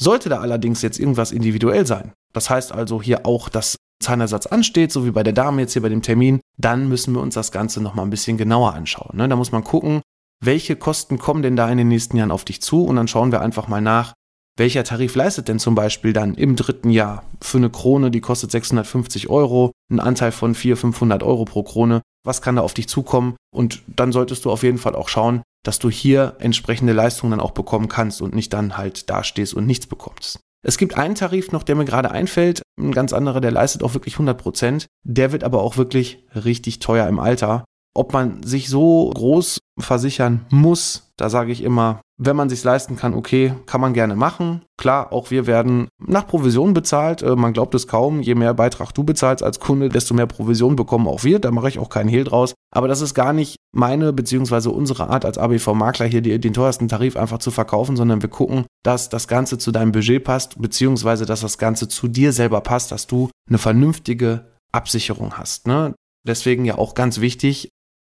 Sollte 0.00 0.28
da 0.28 0.40
allerdings 0.40 0.80
jetzt 0.80 0.98
irgendwas 0.98 1.32
individuell 1.32 1.86
sein, 1.86 2.12
das 2.32 2.48
heißt 2.48 2.72
also 2.72 3.02
hier 3.02 3.26
auch, 3.26 3.48
dass 3.48 3.76
Zahnersatz 4.00 4.46
ansteht, 4.46 4.92
so 4.92 5.04
wie 5.04 5.10
bei 5.10 5.22
der 5.22 5.32
Dame 5.32 5.62
jetzt 5.62 5.72
hier 5.72 5.82
bei 5.82 5.88
dem 5.88 6.02
Termin, 6.02 6.40
dann 6.58 6.88
müssen 6.88 7.14
wir 7.14 7.22
uns 7.22 7.34
das 7.34 7.52
Ganze 7.52 7.80
nochmal 7.80 8.04
ein 8.04 8.10
bisschen 8.10 8.36
genauer 8.36 8.74
anschauen. 8.74 9.16
Ne? 9.16 9.28
Da 9.28 9.36
muss 9.36 9.52
man 9.52 9.64
gucken, 9.64 10.02
welche 10.44 10.76
Kosten 10.76 11.18
kommen 11.18 11.42
denn 11.42 11.56
da 11.56 11.70
in 11.70 11.78
den 11.78 11.88
nächsten 11.88 12.16
Jahren 12.16 12.30
auf 12.30 12.44
dich 12.44 12.60
zu 12.60 12.84
und 12.84 12.96
dann 12.96 13.08
schauen 13.08 13.32
wir 13.32 13.40
einfach 13.40 13.68
mal 13.68 13.80
nach, 13.80 14.12
welcher 14.56 14.82
Tarif 14.82 15.14
leistet 15.14 15.48
denn 15.48 15.60
zum 15.60 15.76
Beispiel 15.76 16.12
dann 16.12 16.34
im 16.34 16.56
dritten 16.56 16.90
Jahr 16.90 17.22
für 17.40 17.58
eine 17.58 17.70
Krone, 17.70 18.10
die 18.10 18.20
kostet 18.20 18.50
650 18.50 19.30
Euro, 19.30 19.70
ein 19.90 20.00
Anteil 20.00 20.32
von 20.32 20.54
400, 20.54 20.80
500 20.80 21.22
Euro 21.22 21.44
pro 21.44 21.62
Krone, 21.62 22.02
was 22.24 22.42
kann 22.42 22.56
da 22.56 22.62
auf 22.62 22.74
dich 22.74 22.88
zukommen 22.88 23.36
und 23.54 23.82
dann 23.86 24.10
solltest 24.10 24.44
du 24.44 24.50
auf 24.50 24.64
jeden 24.64 24.78
Fall 24.78 24.96
auch 24.96 25.08
schauen, 25.08 25.42
dass 25.64 25.78
du 25.78 25.90
hier 25.90 26.36
entsprechende 26.40 26.92
Leistungen 26.92 27.32
dann 27.32 27.40
auch 27.40 27.52
bekommen 27.52 27.88
kannst 27.88 28.20
und 28.20 28.34
nicht 28.34 28.52
dann 28.52 28.76
halt 28.76 29.10
dastehst 29.10 29.54
und 29.54 29.66
nichts 29.66 29.86
bekommst. 29.86 30.40
Es 30.62 30.76
gibt 30.76 30.96
einen 30.98 31.14
Tarif 31.14 31.52
noch, 31.52 31.62
der 31.62 31.76
mir 31.76 31.84
gerade 31.84 32.10
einfällt, 32.10 32.62
ein 32.78 32.92
ganz 32.92 33.12
anderer, 33.12 33.40
der 33.40 33.50
leistet 33.50 33.82
auch 33.82 33.94
wirklich 33.94 34.14
100 34.14 34.36
Prozent. 34.36 34.86
Der 35.04 35.32
wird 35.32 35.44
aber 35.44 35.62
auch 35.62 35.76
wirklich 35.76 36.26
richtig 36.34 36.78
teuer 36.80 37.06
im 37.06 37.18
Alter. 37.18 37.64
Ob 37.94 38.12
man 38.12 38.42
sich 38.42 38.68
so 38.68 39.10
groß 39.10 39.58
versichern 39.78 40.46
muss, 40.50 41.10
da 41.16 41.28
sage 41.28 41.52
ich 41.52 41.62
immer, 41.62 42.00
wenn 42.20 42.36
man 42.36 42.48
sich 42.48 42.64
leisten 42.64 42.96
kann, 42.96 43.14
okay, 43.14 43.54
kann 43.66 43.80
man 43.80 43.94
gerne 43.94 44.16
machen. 44.16 44.62
Klar, 44.76 45.12
auch 45.12 45.30
wir 45.30 45.46
werden 45.46 45.88
nach 46.04 46.26
Provision 46.26 46.74
bezahlt. 46.74 47.22
Äh, 47.22 47.36
man 47.36 47.52
glaubt 47.52 47.74
es 47.74 47.86
kaum. 47.86 48.20
Je 48.20 48.34
mehr 48.34 48.54
Beitrag 48.54 48.92
du 48.92 49.04
bezahlst 49.04 49.44
als 49.44 49.60
Kunde, 49.60 49.88
desto 49.88 50.14
mehr 50.14 50.26
Provision 50.26 50.74
bekommen 50.74 51.06
auch 51.06 51.22
wir. 51.22 51.38
Da 51.38 51.52
mache 51.52 51.68
ich 51.68 51.78
auch 51.78 51.90
keinen 51.90 52.08
Hehl 52.08 52.24
draus. 52.24 52.54
Aber 52.74 52.88
das 52.88 53.00
ist 53.00 53.14
gar 53.14 53.32
nicht 53.32 53.56
meine 53.72 54.12
bzw. 54.12 54.68
unsere 54.68 55.08
Art 55.10 55.24
als 55.24 55.38
ABV-Makler 55.38 56.06
hier 56.06 56.22
den 56.22 56.52
teuersten 56.52 56.88
Tarif 56.88 57.16
einfach 57.16 57.38
zu 57.38 57.52
verkaufen, 57.52 57.96
sondern 57.96 58.20
wir 58.20 58.28
gucken, 58.28 58.66
dass 58.84 59.08
das 59.08 59.28
Ganze 59.28 59.58
zu 59.58 59.70
deinem 59.70 59.92
Budget 59.92 60.24
passt, 60.24 60.60
beziehungsweise 60.60 61.24
dass 61.24 61.40
das 61.40 61.56
Ganze 61.56 61.88
zu 61.88 62.08
dir 62.08 62.32
selber 62.32 62.60
passt, 62.60 62.90
dass 62.90 63.06
du 63.06 63.30
eine 63.48 63.58
vernünftige 63.58 64.46
Absicherung 64.72 65.38
hast. 65.38 65.68
Ne? 65.68 65.94
Deswegen 66.26 66.64
ja 66.64 66.76
auch 66.76 66.94
ganz 66.94 67.20
wichtig, 67.20 67.70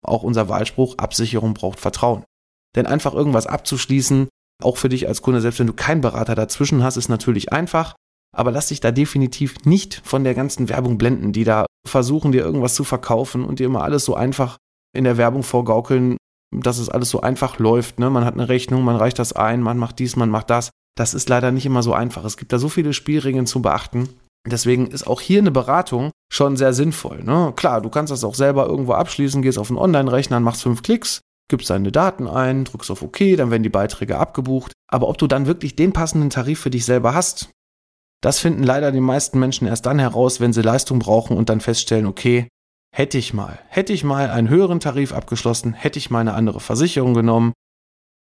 auch 0.05 0.23
unser 0.23 0.49
Wahlspruch, 0.49 0.97
Absicherung 0.99 1.55
braucht 1.55 1.81
Vertrauen. 1.81 2.25
Denn 2.77 2.87
einfach 2.87 3.15
irgendwas 3.15 3.47
abzuschließen, 3.47 4.29
auch 4.63 4.77
für 4.77 4.89
dich 4.89 5.07
als 5.09 5.23
Kunde, 5.23 5.41
selbst 5.41 5.61
wenn 5.61 5.67
du 5.67 5.73
keinen 5.73 6.01
Berater 6.01 6.35
dazwischen 6.35 6.83
hast, 6.83 6.97
ist 6.97 7.09
natürlich 7.09 7.53
einfach. 7.53 7.95
Aber 8.37 8.51
lass 8.51 8.69
dich 8.69 8.81
da 8.81 8.91
definitiv 8.91 9.65
nicht 9.65 10.03
von 10.05 10.25
der 10.25 10.35
ganzen 10.35 10.69
Werbung 10.69 10.99
blenden, 10.99 11.33
die 11.33 11.45
da 11.45 11.67
versuchen, 11.87 12.33
dir 12.33 12.43
irgendwas 12.43 12.75
zu 12.75 12.85
verkaufen 12.85 13.45
und 13.45 13.59
dir 13.59 13.67
immer 13.67 13.83
alles 13.83 14.05
so 14.05 14.15
einfach 14.15 14.59
in 14.95 15.05
der 15.05 15.17
Werbung 15.17 15.43
vorgaukeln, 15.43 16.17
dass 16.55 16.79
es 16.79 16.89
alles 16.89 17.11
so 17.11 17.21
einfach 17.21 17.59
läuft. 17.59 17.99
Ne? 17.99 18.11
Man 18.11 18.25
hat 18.25 18.35
eine 18.35 18.49
Rechnung, 18.49 18.83
man 18.83 18.97
reicht 18.97 19.19
das 19.19 19.33
ein, 19.33 19.63
man 19.63 19.79
macht 19.79 19.99
dies, 19.99 20.17
man 20.17 20.31
macht 20.31 20.51
das. 20.51 20.71
Das 20.97 21.15
ist 21.15 21.29
leider 21.29 21.53
nicht 21.53 21.67
immer 21.67 21.83
so 21.83 21.95
einfach. 21.95 22.25
Es 22.25 22.37
gibt 22.37 22.53
da 22.53 22.59
so 22.59 22.69
viele 22.69 22.93
Spielregeln 22.93 23.47
zu 23.47 23.63
beachten. 23.63 24.09
Deswegen 24.49 24.87
ist 24.87 25.07
auch 25.07 25.21
hier 25.21 25.41
eine 25.41 25.51
Beratung 25.51 26.11
schon 26.33 26.57
sehr 26.57 26.73
sinnvoll. 26.73 27.23
Ne? 27.23 27.53
Klar, 27.57 27.81
du 27.81 27.89
kannst 27.89 28.13
das 28.13 28.25
auch 28.25 28.35
selber 28.35 28.67
irgendwo 28.67 28.93
abschließen, 28.93 29.43
gehst 29.43 29.59
auf 29.59 29.71
einen 29.71 29.79
Online-Rechner, 29.79 30.41
machst 30.41 30.63
fünf 30.63 30.83
Klicks, 30.83 31.21
gibst 31.49 31.71
deine 31.71 31.93
Daten 31.93 32.27
ein, 32.27 32.65
drückst 32.65 32.91
auf 32.91 33.03
OK, 33.03 33.19
dann 33.37 33.51
werden 33.51 33.63
die 33.63 33.69
Beiträge 33.69 34.19
abgebucht. 34.19 34.73
Aber 34.89 35.09
ob 35.09 35.19
du 35.19 35.27
dann 35.27 35.47
wirklich 35.47 35.77
den 35.77 35.93
passenden 35.93 36.31
Tarif 36.31 36.61
für 36.61 36.71
dich 36.71 36.85
selber 36.85 37.15
hast, 37.15 37.51
das 38.21 38.41
finden 38.41 38.63
leider 38.63 38.93
die 38.93 39.01
meisten 39.01 39.39
Menschen 39.39 39.69
erst 39.69 39.87
dann 39.87 39.99
heraus, 39.99 40.41
wenn 40.41 40.53
sie 40.53 40.63
Leistung 40.63 40.99
brauchen 40.99 41.37
und 41.37 41.49
dann 41.49 41.61
feststellen, 41.61 42.07
okay, 42.07 42.49
hätte 42.95 43.19
ich 43.19 43.33
mal, 43.33 43.59
hätte 43.69 43.93
ich 43.93 44.05
mal 44.05 44.31
einen 44.31 44.49
höheren 44.49 44.81
Tarif 44.81 45.13
abgeschlossen, 45.13 45.73
hätte 45.73 45.99
ich 45.99 46.11
mal 46.11 46.21
eine 46.21 46.35
andere 46.35 46.61
Versicherung 46.61 47.15
genommen, 47.15 47.53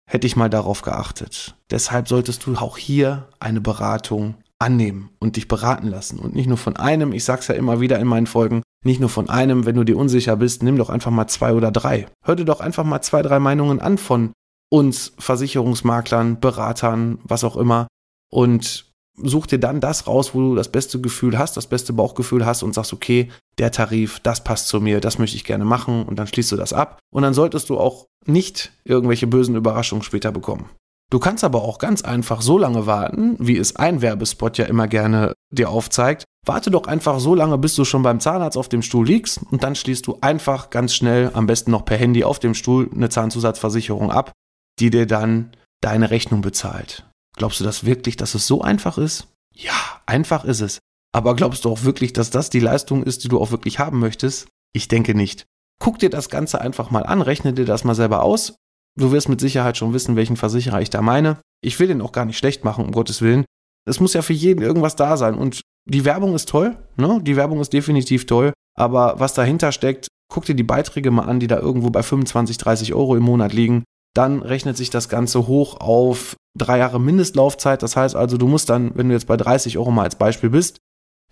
hätte 0.08 0.26
ich 0.26 0.36
mal 0.36 0.50
darauf 0.50 0.82
geachtet. 0.82 1.56
Deshalb 1.70 2.08
solltest 2.08 2.46
du 2.46 2.54
auch 2.56 2.78
hier 2.78 3.28
eine 3.40 3.60
Beratung 3.60 4.36
annehmen 4.58 5.10
und 5.18 5.36
dich 5.36 5.48
beraten 5.48 5.88
lassen 5.88 6.18
und 6.18 6.34
nicht 6.34 6.48
nur 6.48 6.56
von 6.56 6.76
einem, 6.76 7.12
ich 7.12 7.24
sag's 7.24 7.48
ja 7.48 7.54
immer 7.54 7.80
wieder 7.80 7.98
in 7.98 8.06
meinen 8.06 8.26
Folgen, 8.26 8.62
nicht 8.84 9.00
nur 9.00 9.08
von 9.08 9.28
einem, 9.28 9.66
wenn 9.66 9.76
du 9.76 9.84
dir 9.84 9.96
unsicher 9.96 10.36
bist, 10.36 10.62
nimm 10.62 10.76
doch 10.76 10.90
einfach 10.90 11.10
mal 11.10 11.28
zwei 11.28 11.54
oder 11.54 11.70
drei. 11.70 12.06
Hör 12.24 12.36
dir 12.36 12.44
doch 12.44 12.60
einfach 12.60 12.84
mal 12.84 13.00
zwei, 13.02 13.22
drei 13.22 13.38
Meinungen 13.38 13.80
an 13.80 13.98
von 13.98 14.32
uns, 14.70 15.12
Versicherungsmaklern, 15.18 16.40
Beratern, 16.40 17.18
was 17.22 17.44
auch 17.44 17.56
immer 17.56 17.86
und 18.30 18.86
such 19.20 19.46
dir 19.46 19.58
dann 19.58 19.80
das 19.80 20.06
raus, 20.06 20.34
wo 20.34 20.40
du 20.40 20.54
das 20.54 20.70
beste 20.70 21.00
Gefühl 21.00 21.38
hast, 21.38 21.56
das 21.56 21.66
beste 21.66 21.92
Bauchgefühl 21.92 22.46
hast 22.46 22.62
und 22.62 22.74
sagst, 22.74 22.92
okay, 22.92 23.30
der 23.58 23.72
Tarif, 23.72 24.20
das 24.20 24.44
passt 24.44 24.68
zu 24.68 24.80
mir, 24.80 25.00
das 25.00 25.18
möchte 25.18 25.36
ich 25.36 25.44
gerne 25.44 25.64
machen 25.64 26.04
und 26.04 26.18
dann 26.18 26.26
schließt 26.26 26.52
du 26.52 26.56
das 26.56 26.72
ab 26.72 26.98
und 27.12 27.22
dann 27.22 27.34
solltest 27.34 27.68
du 27.68 27.78
auch 27.78 28.06
nicht 28.26 28.72
irgendwelche 28.84 29.26
bösen 29.26 29.56
Überraschungen 29.56 30.04
später 30.04 30.30
bekommen. 30.30 30.68
Du 31.10 31.18
kannst 31.18 31.42
aber 31.42 31.62
auch 31.62 31.78
ganz 31.78 32.02
einfach 32.02 32.42
so 32.42 32.58
lange 32.58 32.86
warten, 32.86 33.36
wie 33.38 33.56
es 33.56 33.76
ein 33.76 34.02
Werbespot 34.02 34.58
ja 34.58 34.66
immer 34.66 34.88
gerne 34.88 35.32
dir 35.50 35.70
aufzeigt. 35.70 36.24
Warte 36.44 36.70
doch 36.70 36.86
einfach 36.86 37.18
so 37.18 37.34
lange, 37.34 37.56
bis 37.56 37.74
du 37.74 37.84
schon 37.84 38.02
beim 38.02 38.20
Zahnarzt 38.20 38.58
auf 38.58 38.68
dem 38.68 38.82
Stuhl 38.82 39.06
liegst 39.06 39.40
und 39.50 39.62
dann 39.62 39.74
schließt 39.74 40.06
du 40.06 40.18
einfach 40.20 40.68
ganz 40.68 40.94
schnell, 40.94 41.30
am 41.32 41.46
besten 41.46 41.70
noch 41.70 41.86
per 41.86 41.96
Handy 41.96 42.24
auf 42.24 42.38
dem 42.38 42.54
Stuhl, 42.54 42.90
eine 42.94 43.08
Zahnzusatzversicherung 43.08 44.10
ab, 44.10 44.32
die 44.78 44.90
dir 44.90 45.06
dann 45.06 45.52
deine 45.80 46.10
Rechnung 46.10 46.42
bezahlt. 46.42 47.06
Glaubst 47.36 47.60
du 47.60 47.64
das 47.64 47.84
wirklich, 47.84 48.16
dass 48.16 48.34
es 48.34 48.46
so 48.46 48.60
einfach 48.60 48.98
ist? 48.98 49.28
Ja, 49.54 49.72
einfach 50.04 50.44
ist 50.44 50.60
es. 50.60 50.78
Aber 51.12 51.34
glaubst 51.34 51.64
du 51.64 51.70
auch 51.70 51.84
wirklich, 51.84 52.12
dass 52.12 52.30
das 52.30 52.50
die 52.50 52.60
Leistung 52.60 53.02
ist, 53.02 53.24
die 53.24 53.28
du 53.28 53.40
auch 53.40 53.50
wirklich 53.50 53.78
haben 53.78 53.98
möchtest? 53.98 54.48
Ich 54.74 54.88
denke 54.88 55.14
nicht. 55.14 55.46
Guck 55.80 55.98
dir 55.98 56.10
das 56.10 56.28
Ganze 56.28 56.60
einfach 56.60 56.90
mal 56.90 57.04
an, 57.04 57.22
rechne 57.22 57.54
dir 57.54 57.64
das 57.64 57.84
mal 57.84 57.94
selber 57.94 58.22
aus 58.22 58.56
Du 58.98 59.12
wirst 59.12 59.28
mit 59.28 59.40
Sicherheit 59.40 59.76
schon 59.76 59.94
wissen, 59.94 60.16
welchen 60.16 60.36
Versicherer 60.36 60.80
ich 60.80 60.90
da 60.90 61.02
meine. 61.02 61.38
Ich 61.62 61.78
will 61.78 61.86
den 61.86 62.02
auch 62.02 62.10
gar 62.10 62.24
nicht 62.24 62.36
schlecht 62.36 62.64
machen, 62.64 62.84
um 62.84 62.90
Gottes 62.90 63.22
Willen. 63.22 63.44
Es 63.88 64.00
muss 64.00 64.12
ja 64.12 64.22
für 64.22 64.32
jeden 64.32 64.60
irgendwas 64.60 64.96
da 64.96 65.16
sein. 65.16 65.36
Und 65.36 65.60
die 65.88 66.04
Werbung 66.04 66.34
ist 66.34 66.48
toll, 66.48 66.76
ne? 66.96 67.20
Die 67.22 67.36
Werbung 67.36 67.60
ist 67.60 67.72
definitiv 67.72 68.26
toll. 68.26 68.52
Aber 68.76 69.20
was 69.20 69.34
dahinter 69.34 69.70
steckt, 69.70 70.08
guck 70.32 70.44
dir 70.46 70.56
die 70.56 70.64
Beiträge 70.64 71.12
mal 71.12 71.26
an, 71.26 71.38
die 71.38 71.46
da 71.46 71.58
irgendwo 71.58 71.90
bei 71.90 72.02
25, 72.02 72.58
30 72.58 72.94
Euro 72.94 73.16
im 73.16 73.22
Monat 73.22 73.52
liegen. 73.52 73.84
Dann 74.16 74.42
rechnet 74.42 74.76
sich 74.76 74.90
das 74.90 75.08
Ganze 75.08 75.46
hoch 75.46 75.80
auf 75.80 76.34
drei 76.56 76.78
Jahre 76.78 77.00
Mindestlaufzeit. 77.00 77.84
Das 77.84 77.94
heißt 77.94 78.16
also, 78.16 78.36
du 78.36 78.48
musst 78.48 78.68
dann, 78.68 78.90
wenn 78.96 79.08
du 79.08 79.14
jetzt 79.14 79.28
bei 79.28 79.36
30 79.36 79.78
Euro 79.78 79.92
mal 79.92 80.02
als 80.02 80.16
Beispiel 80.16 80.50
bist, 80.50 80.78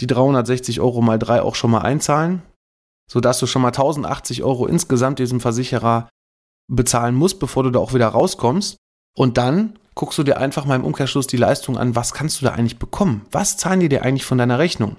die 0.00 0.06
360 0.06 0.80
Euro 0.80 1.02
mal 1.02 1.18
drei 1.18 1.42
auch 1.42 1.56
schon 1.56 1.72
mal 1.72 1.80
einzahlen, 1.80 2.42
sodass 3.10 3.40
du 3.40 3.46
schon 3.46 3.62
mal 3.62 3.68
1080 3.68 4.44
Euro 4.44 4.66
insgesamt 4.66 5.18
diesem 5.18 5.40
Versicherer 5.40 6.08
bezahlen 6.68 7.14
musst, 7.14 7.38
bevor 7.38 7.62
du 7.62 7.70
da 7.70 7.78
auch 7.78 7.94
wieder 7.94 8.08
rauskommst. 8.08 8.76
Und 9.16 9.38
dann 9.38 9.78
guckst 9.94 10.18
du 10.18 10.22
dir 10.22 10.38
einfach 10.38 10.64
mal 10.66 10.76
im 10.76 10.84
Umkehrschluss 10.84 11.26
die 11.26 11.36
Leistung 11.36 11.78
an, 11.78 11.96
was 11.96 12.12
kannst 12.12 12.40
du 12.40 12.44
da 12.44 12.52
eigentlich 12.52 12.78
bekommen? 12.78 13.24
Was 13.30 13.56
zahlen 13.56 13.80
die 13.80 13.88
dir 13.88 14.02
eigentlich 14.02 14.26
von 14.26 14.38
deiner 14.38 14.58
Rechnung? 14.58 14.96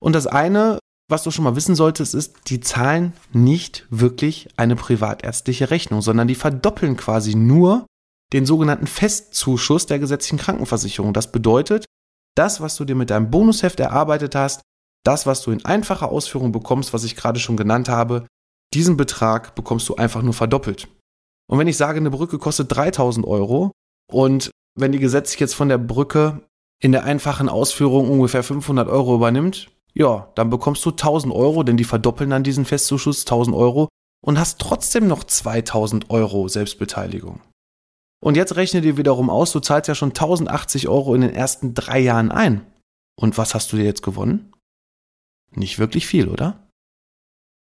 Und 0.00 0.14
das 0.14 0.26
eine, 0.26 0.78
was 1.08 1.22
du 1.22 1.30
schon 1.30 1.44
mal 1.44 1.56
wissen 1.56 1.74
solltest, 1.74 2.14
ist, 2.14 2.48
die 2.48 2.60
zahlen 2.60 3.12
nicht 3.32 3.86
wirklich 3.90 4.48
eine 4.56 4.76
privatärztliche 4.76 5.70
Rechnung, 5.70 6.02
sondern 6.02 6.28
die 6.28 6.34
verdoppeln 6.34 6.96
quasi 6.96 7.34
nur 7.34 7.86
den 8.32 8.46
sogenannten 8.46 8.86
Festzuschuss 8.86 9.86
der 9.86 9.98
gesetzlichen 9.98 10.38
Krankenversicherung. 10.38 11.12
Das 11.12 11.30
bedeutet, 11.30 11.84
das, 12.36 12.60
was 12.60 12.76
du 12.76 12.84
dir 12.84 12.96
mit 12.96 13.10
deinem 13.10 13.30
Bonusheft 13.30 13.80
erarbeitet 13.80 14.34
hast, 14.34 14.62
das, 15.04 15.26
was 15.26 15.42
du 15.42 15.52
in 15.52 15.64
einfacher 15.64 16.10
Ausführung 16.10 16.52
bekommst, 16.52 16.92
was 16.92 17.04
ich 17.04 17.16
gerade 17.16 17.38
schon 17.38 17.56
genannt 17.56 17.88
habe, 17.88 18.26
diesen 18.74 18.96
Betrag 18.96 19.54
bekommst 19.54 19.88
du 19.88 19.96
einfach 19.96 20.22
nur 20.22 20.34
verdoppelt. 20.34 20.88
Und 21.48 21.58
wenn 21.58 21.68
ich 21.68 21.76
sage, 21.76 21.98
eine 21.98 22.10
Brücke 22.10 22.38
kostet 22.38 22.74
3000 22.74 23.26
Euro 23.26 23.72
und 24.10 24.50
wenn 24.74 24.92
die 24.92 24.98
gesetzlich 24.98 25.40
jetzt 25.40 25.54
von 25.54 25.68
der 25.68 25.78
Brücke 25.78 26.42
in 26.82 26.92
der 26.92 27.04
einfachen 27.04 27.48
Ausführung 27.48 28.10
ungefähr 28.10 28.42
500 28.42 28.88
Euro 28.88 29.14
übernimmt, 29.14 29.70
ja, 29.94 30.30
dann 30.34 30.50
bekommst 30.50 30.84
du 30.84 30.90
1000 30.90 31.32
Euro, 31.32 31.62
denn 31.62 31.78
die 31.78 31.84
verdoppeln 31.84 32.28
dann 32.28 32.42
diesen 32.42 32.66
Festzuschuss 32.66 33.20
1000 33.20 33.56
Euro 33.56 33.88
und 34.20 34.38
hast 34.38 34.60
trotzdem 34.60 35.06
noch 35.06 35.24
2000 35.24 36.10
Euro 36.10 36.48
Selbstbeteiligung. 36.48 37.40
Und 38.20 38.36
jetzt 38.36 38.56
rechne 38.56 38.80
dir 38.80 38.96
wiederum 38.96 39.30
aus, 39.30 39.52
du 39.52 39.60
zahlst 39.60 39.88
ja 39.88 39.94
schon 39.94 40.10
1080 40.10 40.88
Euro 40.88 41.14
in 41.14 41.20
den 41.22 41.34
ersten 41.34 41.74
drei 41.74 42.00
Jahren 42.00 42.30
ein. 42.30 42.66
Und 43.14 43.38
was 43.38 43.54
hast 43.54 43.72
du 43.72 43.76
dir 43.76 43.84
jetzt 43.84 44.02
gewonnen? 44.02 44.52
Nicht 45.52 45.78
wirklich 45.78 46.06
viel, 46.06 46.28
oder? 46.28 46.65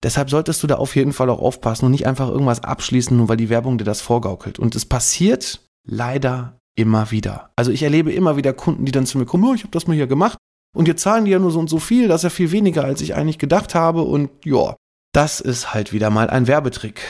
Deshalb 0.05 0.31
solltest 0.31 0.63
du 0.63 0.67
da 0.69 0.77
auf 0.77 0.95
jeden 0.95 1.13
Fall 1.13 1.29
auch 1.29 1.41
aufpassen 1.41 1.87
und 1.87 1.91
nicht 1.91 2.07
einfach 2.07 2.29
irgendwas 2.29 2.63
abschließen, 2.63 3.17
nur 3.17 3.29
weil 3.29 3.37
die 3.37 3.49
Werbung 3.49 3.79
dir 3.79 3.85
das 3.85 4.01
vorgaukelt. 4.01 4.59
Und 4.59 4.77
es 4.77 4.85
passiert 4.85 5.61
leider 5.87 6.59
immer 6.77 7.11
wieder. 7.11 7.51
Also 7.57 7.73
ich 7.73 7.83
erlebe 7.83 8.13
immer 8.13 8.37
wieder 8.37 8.53
Kunden, 8.53 8.85
die 8.85 8.93
dann 8.93 9.07
zu 9.07 9.19
mir 9.19 9.27
kommen, 9.27 9.45
oh, 9.45 9.55
ich 9.55 9.63
habe 9.63 9.73
das 9.73 9.89
mal 9.89 9.95
hier 9.95 10.07
gemacht 10.07 10.39
und 10.77 10.87
jetzt 10.87 11.03
zahlen 11.03 11.25
die 11.25 11.33
ja 11.33 11.41
nur 11.41 11.51
so 11.51 11.59
und 11.59 11.69
so 11.69 11.81
viel, 11.81 12.07
das 12.07 12.21
ist 12.21 12.25
ja 12.25 12.31
viel 12.31 12.53
weniger, 12.53 12.85
als 12.85 13.01
ich 13.01 13.17
eigentlich 13.17 13.39
gedacht 13.39 13.75
habe 13.75 14.03
und 14.03 14.31
ja, 14.45 14.77
das 15.13 15.41
ist 15.41 15.75
halt 15.75 15.93
wieder 15.93 16.11
mal 16.11 16.31
ein 16.31 16.47
Werbetrick, 16.47 17.01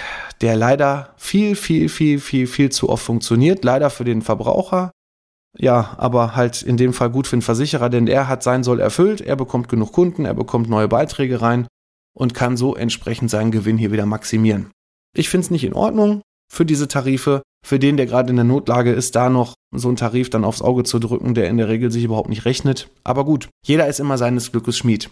der 0.41 0.57
leider 0.57 1.13
viel, 1.19 1.55
viel, 1.55 1.91
viel, 1.91 2.21
viel, 2.21 2.47
viel 2.47 2.71
zu 2.71 2.89
oft 2.89 3.05
funktioniert. 3.05 3.65
Leider 3.65 3.91
für 3.91 4.05
den 4.05 4.23
Verbraucher, 4.23 4.93
ja, 5.59 5.95
aber 5.99 6.35
halt 6.35 6.63
in 6.63 6.79
dem 6.79 6.95
Fall 6.95 7.11
gut 7.11 7.27
für 7.27 7.37
den 7.37 7.43
Versicherer, 7.43 7.91
denn 7.91 8.07
er 8.07 8.29
hat 8.29 8.43
sein 8.43 8.65
Soll 8.65 8.81
erfüllt, 8.81 9.21
er 9.21 9.37
bekommt 9.37 9.69
genug 9.69 9.93
Kunden, 9.93 10.25
er 10.25 10.35
bekommt 10.35 10.71
neue 10.71 10.89
Beiträge 10.89 11.43
rein 11.43 11.67
und 12.19 12.35
kann 12.35 12.57
so 12.57 12.75
entsprechend 12.75 13.31
seinen 13.31 13.53
Gewinn 13.53 13.79
hier 13.79 13.93
wieder 13.93 14.07
maximieren. 14.07 14.71
Ich 15.17 15.29
finde 15.29 15.45
es 15.45 15.51
nicht 15.51 15.65
in 15.65 15.73
Ordnung 15.73 16.23
für 16.53 16.67
diese 16.67 16.89
Tarife, 16.89 17.43
für 17.65 17.79
den, 17.79 17.97
der 17.97 18.07
gerade 18.07 18.31
in 18.31 18.37
der 18.37 18.45
Notlage 18.45 18.93
ist, 18.93 19.15
da 19.15 19.29
noch 19.29 19.55
so 19.75 19.89
einen 19.89 19.97
Tarif 19.97 20.31
dann 20.31 20.45
aufs 20.45 20.63
Auge 20.63 20.83
zu 20.83 20.99
drücken, 20.99 21.35
der 21.35 21.49
in 21.49 21.59
der 21.59 21.69
Regel 21.69 21.91
sich 21.91 22.05
überhaupt 22.05 22.29
nicht 22.29 22.45
rechnet. 22.45 22.91
Aber 23.05 23.25
gut, 23.25 23.49
jeder 23.65 23.87
ist 23.87 24.01
immer 24.01 24.19
seines 24.19 24.51
Glückes 24.51 24.77
Schmied. 24.77 25.11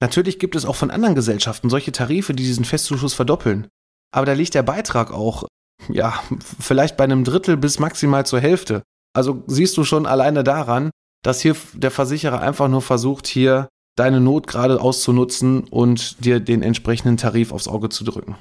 Natürlich 0.00 0.38
gibt 0.38 0.54
es 0.54 0.64
auch 0.64 0.76
von 0.76 0.90
anderen 0.90 1.14
Gesellschaften 1.14 1.70
solche 1.70 1.92
Tarife, 1.92 2.34
die 2.34 2.44
diesen 2.44 2.64
Festzuschuss 2.64 3.14
verdoppeln. 3.14 3.66
Aber 4.12 4.26
da 4.26 4.32
liegt 4.32 4.54
der 4.54 4.62
Beitrag 4.62 5.12
auch, 5.12 5.44
ja, 5.88 6.22
vielleicht 6.60 6.96
bei 6.96 7.04
einem 7.04 7.24
Drittel 7.24 7.56
bis 7.56 7.78
maximal 7.78 8.26
zur 8.26 8.40
Hälfte. 8.40 8.82
Also 9.16 9.42
siehst 9.46 9.76
du 9.76 9.84
schon 9.84 10.06
alleine 10.06 10.44
daran, 10.44 10.90
dass 11.24 11.40
hier 11.40 11.56
der 11.72 11.90
Versicherer 11.90 12.40
einfach 12.40 12.68
nur 12.68 12.82
versucht, 12.82 13.26
hier 13.26 13.68
deine 13.96 14.20
Not 14.20 14.46
gerade 14.46 14.80
auszunutzen 14.80 15.64
und 15.64 16.24
dir 16.24 16.40
den 16.40 16.62
entsprechenden 16.62 17.16
Tarif 17.16 17.52
aufs 17.52 17.68
Auge 17.68 17.88
zu 17.88 18.04
drücken. 18.04 18.36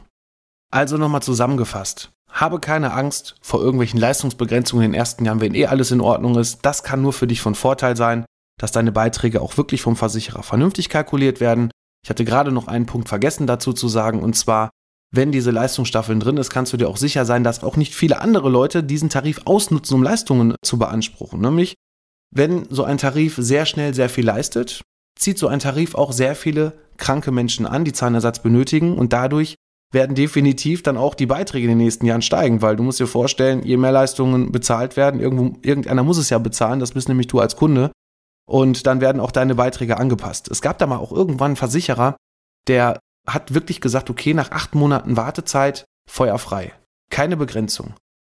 Also 0.71 0.97
nochmal 0.97 1.21
zusammengefasst. 1.21 2.11
Habe 2.31 2.59
keine 2.59 2.93
Angst 2.93 3.35
vor 3.41 3.61
irgendwelchen 3.61 3.99
Leistungsbegrenzungen 3.99 4.85
in 4.85 4.91
den 4.91 4.97
ersten 4.97 5.23
Jahren, 5.23 5.39
wenn 5.39 5.53
eh 5.53 5.67
alles 5.67 5.91
in 5.91 6.01
Ordnung 6.01 6.37
ist. 6.39 6.59
Das 6.63 6.83
kann 6.83 7.01
nur 7.01 7.13
für 7.13 7.27
dich 7.27 7.41
von 7.41 7.53
Vorteil 7.53 7.95
sein, 7.95 8.25
dass 8.59 8.71
deine 8.71 8.91
Beiträge 8.91 9.41
auch 9.41 9.57
wirklich 9.57 9.83
vom 9.83 9.95
Versicherer 9.95 10.41
vernünftig 10.41 10.89
kalkuliert 10.89 11.39
werden. 11.39 11.69
Ich 12.03 12.09
hatte 12.09 12.25
gerade 12.25 12.51
noch 12.51 12.67
einen 12.67 12.87
Punkt 12.87 13.07
vergessen 13.07 13.45
dazu 13.45 13.71
zu 13.71 13.87
sagen, 13.87 14.21
und 14.21 14.35
zwar, 14.35 14.71
wenn 15.11 15.31
diese 15.31 15.51
Leistungsstaffeln 15.51 16.19
drin 16.19 16.37
ist, 16.37 16.49
kannst 16.49 16.73
du 16.73 16.77
dir 16.77 16.89
auch 16.89 16.97
sicher 16.97 17.25
sein, 17.25 17.43
dass 17.43 17.63
auch 17.63 17.77
nicht 17.77 17.93
viele 17.93 18.19
andere 18.19 18.49
Leute 18.49 18.83
diesen 18.83 19.09
Tarif 19.09 19.41
ausnutzen, 19.45 19.95
um 19.95 20.03
Leistungen 20.03 20.55
zu 20.63 20.79
beanspruchen. 20.79 21.39
Nämlich, 21.39 21.75
wenn 22.31 22.65
so 22.71 22.83
ein 22.83 22.97
Tarif 22.97 23.35
sehr 23.37 23.67
schnell 23.67 23.93
sehr 23.93 24.09
viel 24.09 24.25
leistet, 24.25 24.81
zieht 25.17 25.37
so 25.37 25.47
ein 25.47 25.59
Tarif 25.59 25.95
auch 25.95 26.11
sehr 26.11 26.35
viele 26.35 26.73
kranke 26.97 27.31
Menschen 27.31 27.65
an, 27.65 27.85
die 27.85 27.93
Zahnersatz 27.93 28.39
benötigen 28.39 28.97
und 28.97 29.13
dadurch 29.13 29.55
werden 29.91 30.15
definitiv 30.15 30.81
dann 30.83 30.97
auch 30.97 31.13
die 31.13 31.27
Beiträge 31.27 31.65
in 31.65 31.69
den 31.69 31.77
nächsten 31.77 32.05
Jahren 32.05 32.23
steigen, 32.23 32.61
weil 32.61 32.75
du 32.75 32.83
musst 32.83 32.99
dir 32.99 33.07
vorstellen, 33.07 33.63
je 33.63 33.77
mehr 33.77 33.91
Leistungen 33.91 34.51
bezahlt 34.51 34.97
werden, 34.97 35.19
irgendwo, 35.19 35.57
irgendeiner 35.61 36.03
muss 36.03 36.17
es 36.17 36.29
ja 36.29 36.39
bezahlen, 36.39 36.79
das 36.79 36.91
bist 36.91 37.07
nämlich 37.07 37.27
du 37.27 37.39
als 37.39 37.55
Kunde. 37.55 37.91
Und 38.45 38.87
dann 38.87 39.01
werden 39.01 39.21
auch 39.21 39.31
deine 39.31 39.55
Beiträge 39.55 39.97
angepasst. 39.97 40.49
Es 40.51 40.61
gab 40.61 40.77
da 40.79 40.87
mal 40.87 40.97
auch 40.97 41.11
irgendwann 41.11 41.51
einen 41.51 41.55
Versicherer, 41.55 42.17
der 42.67 42.99
hat 43.27 43.53
wirklich 43.53 43.79
gesagt, 43.79 44.09
okay, 44.09 44.33
nach 44.33 44.51
acht 44.51 44.75
Monaten 44.75 45.15
Wartezeit, 45.15 45.85
feuerfrei. 46.09 46.73
Keine 47.09 47.37
Begrenzung. 47.37 47.93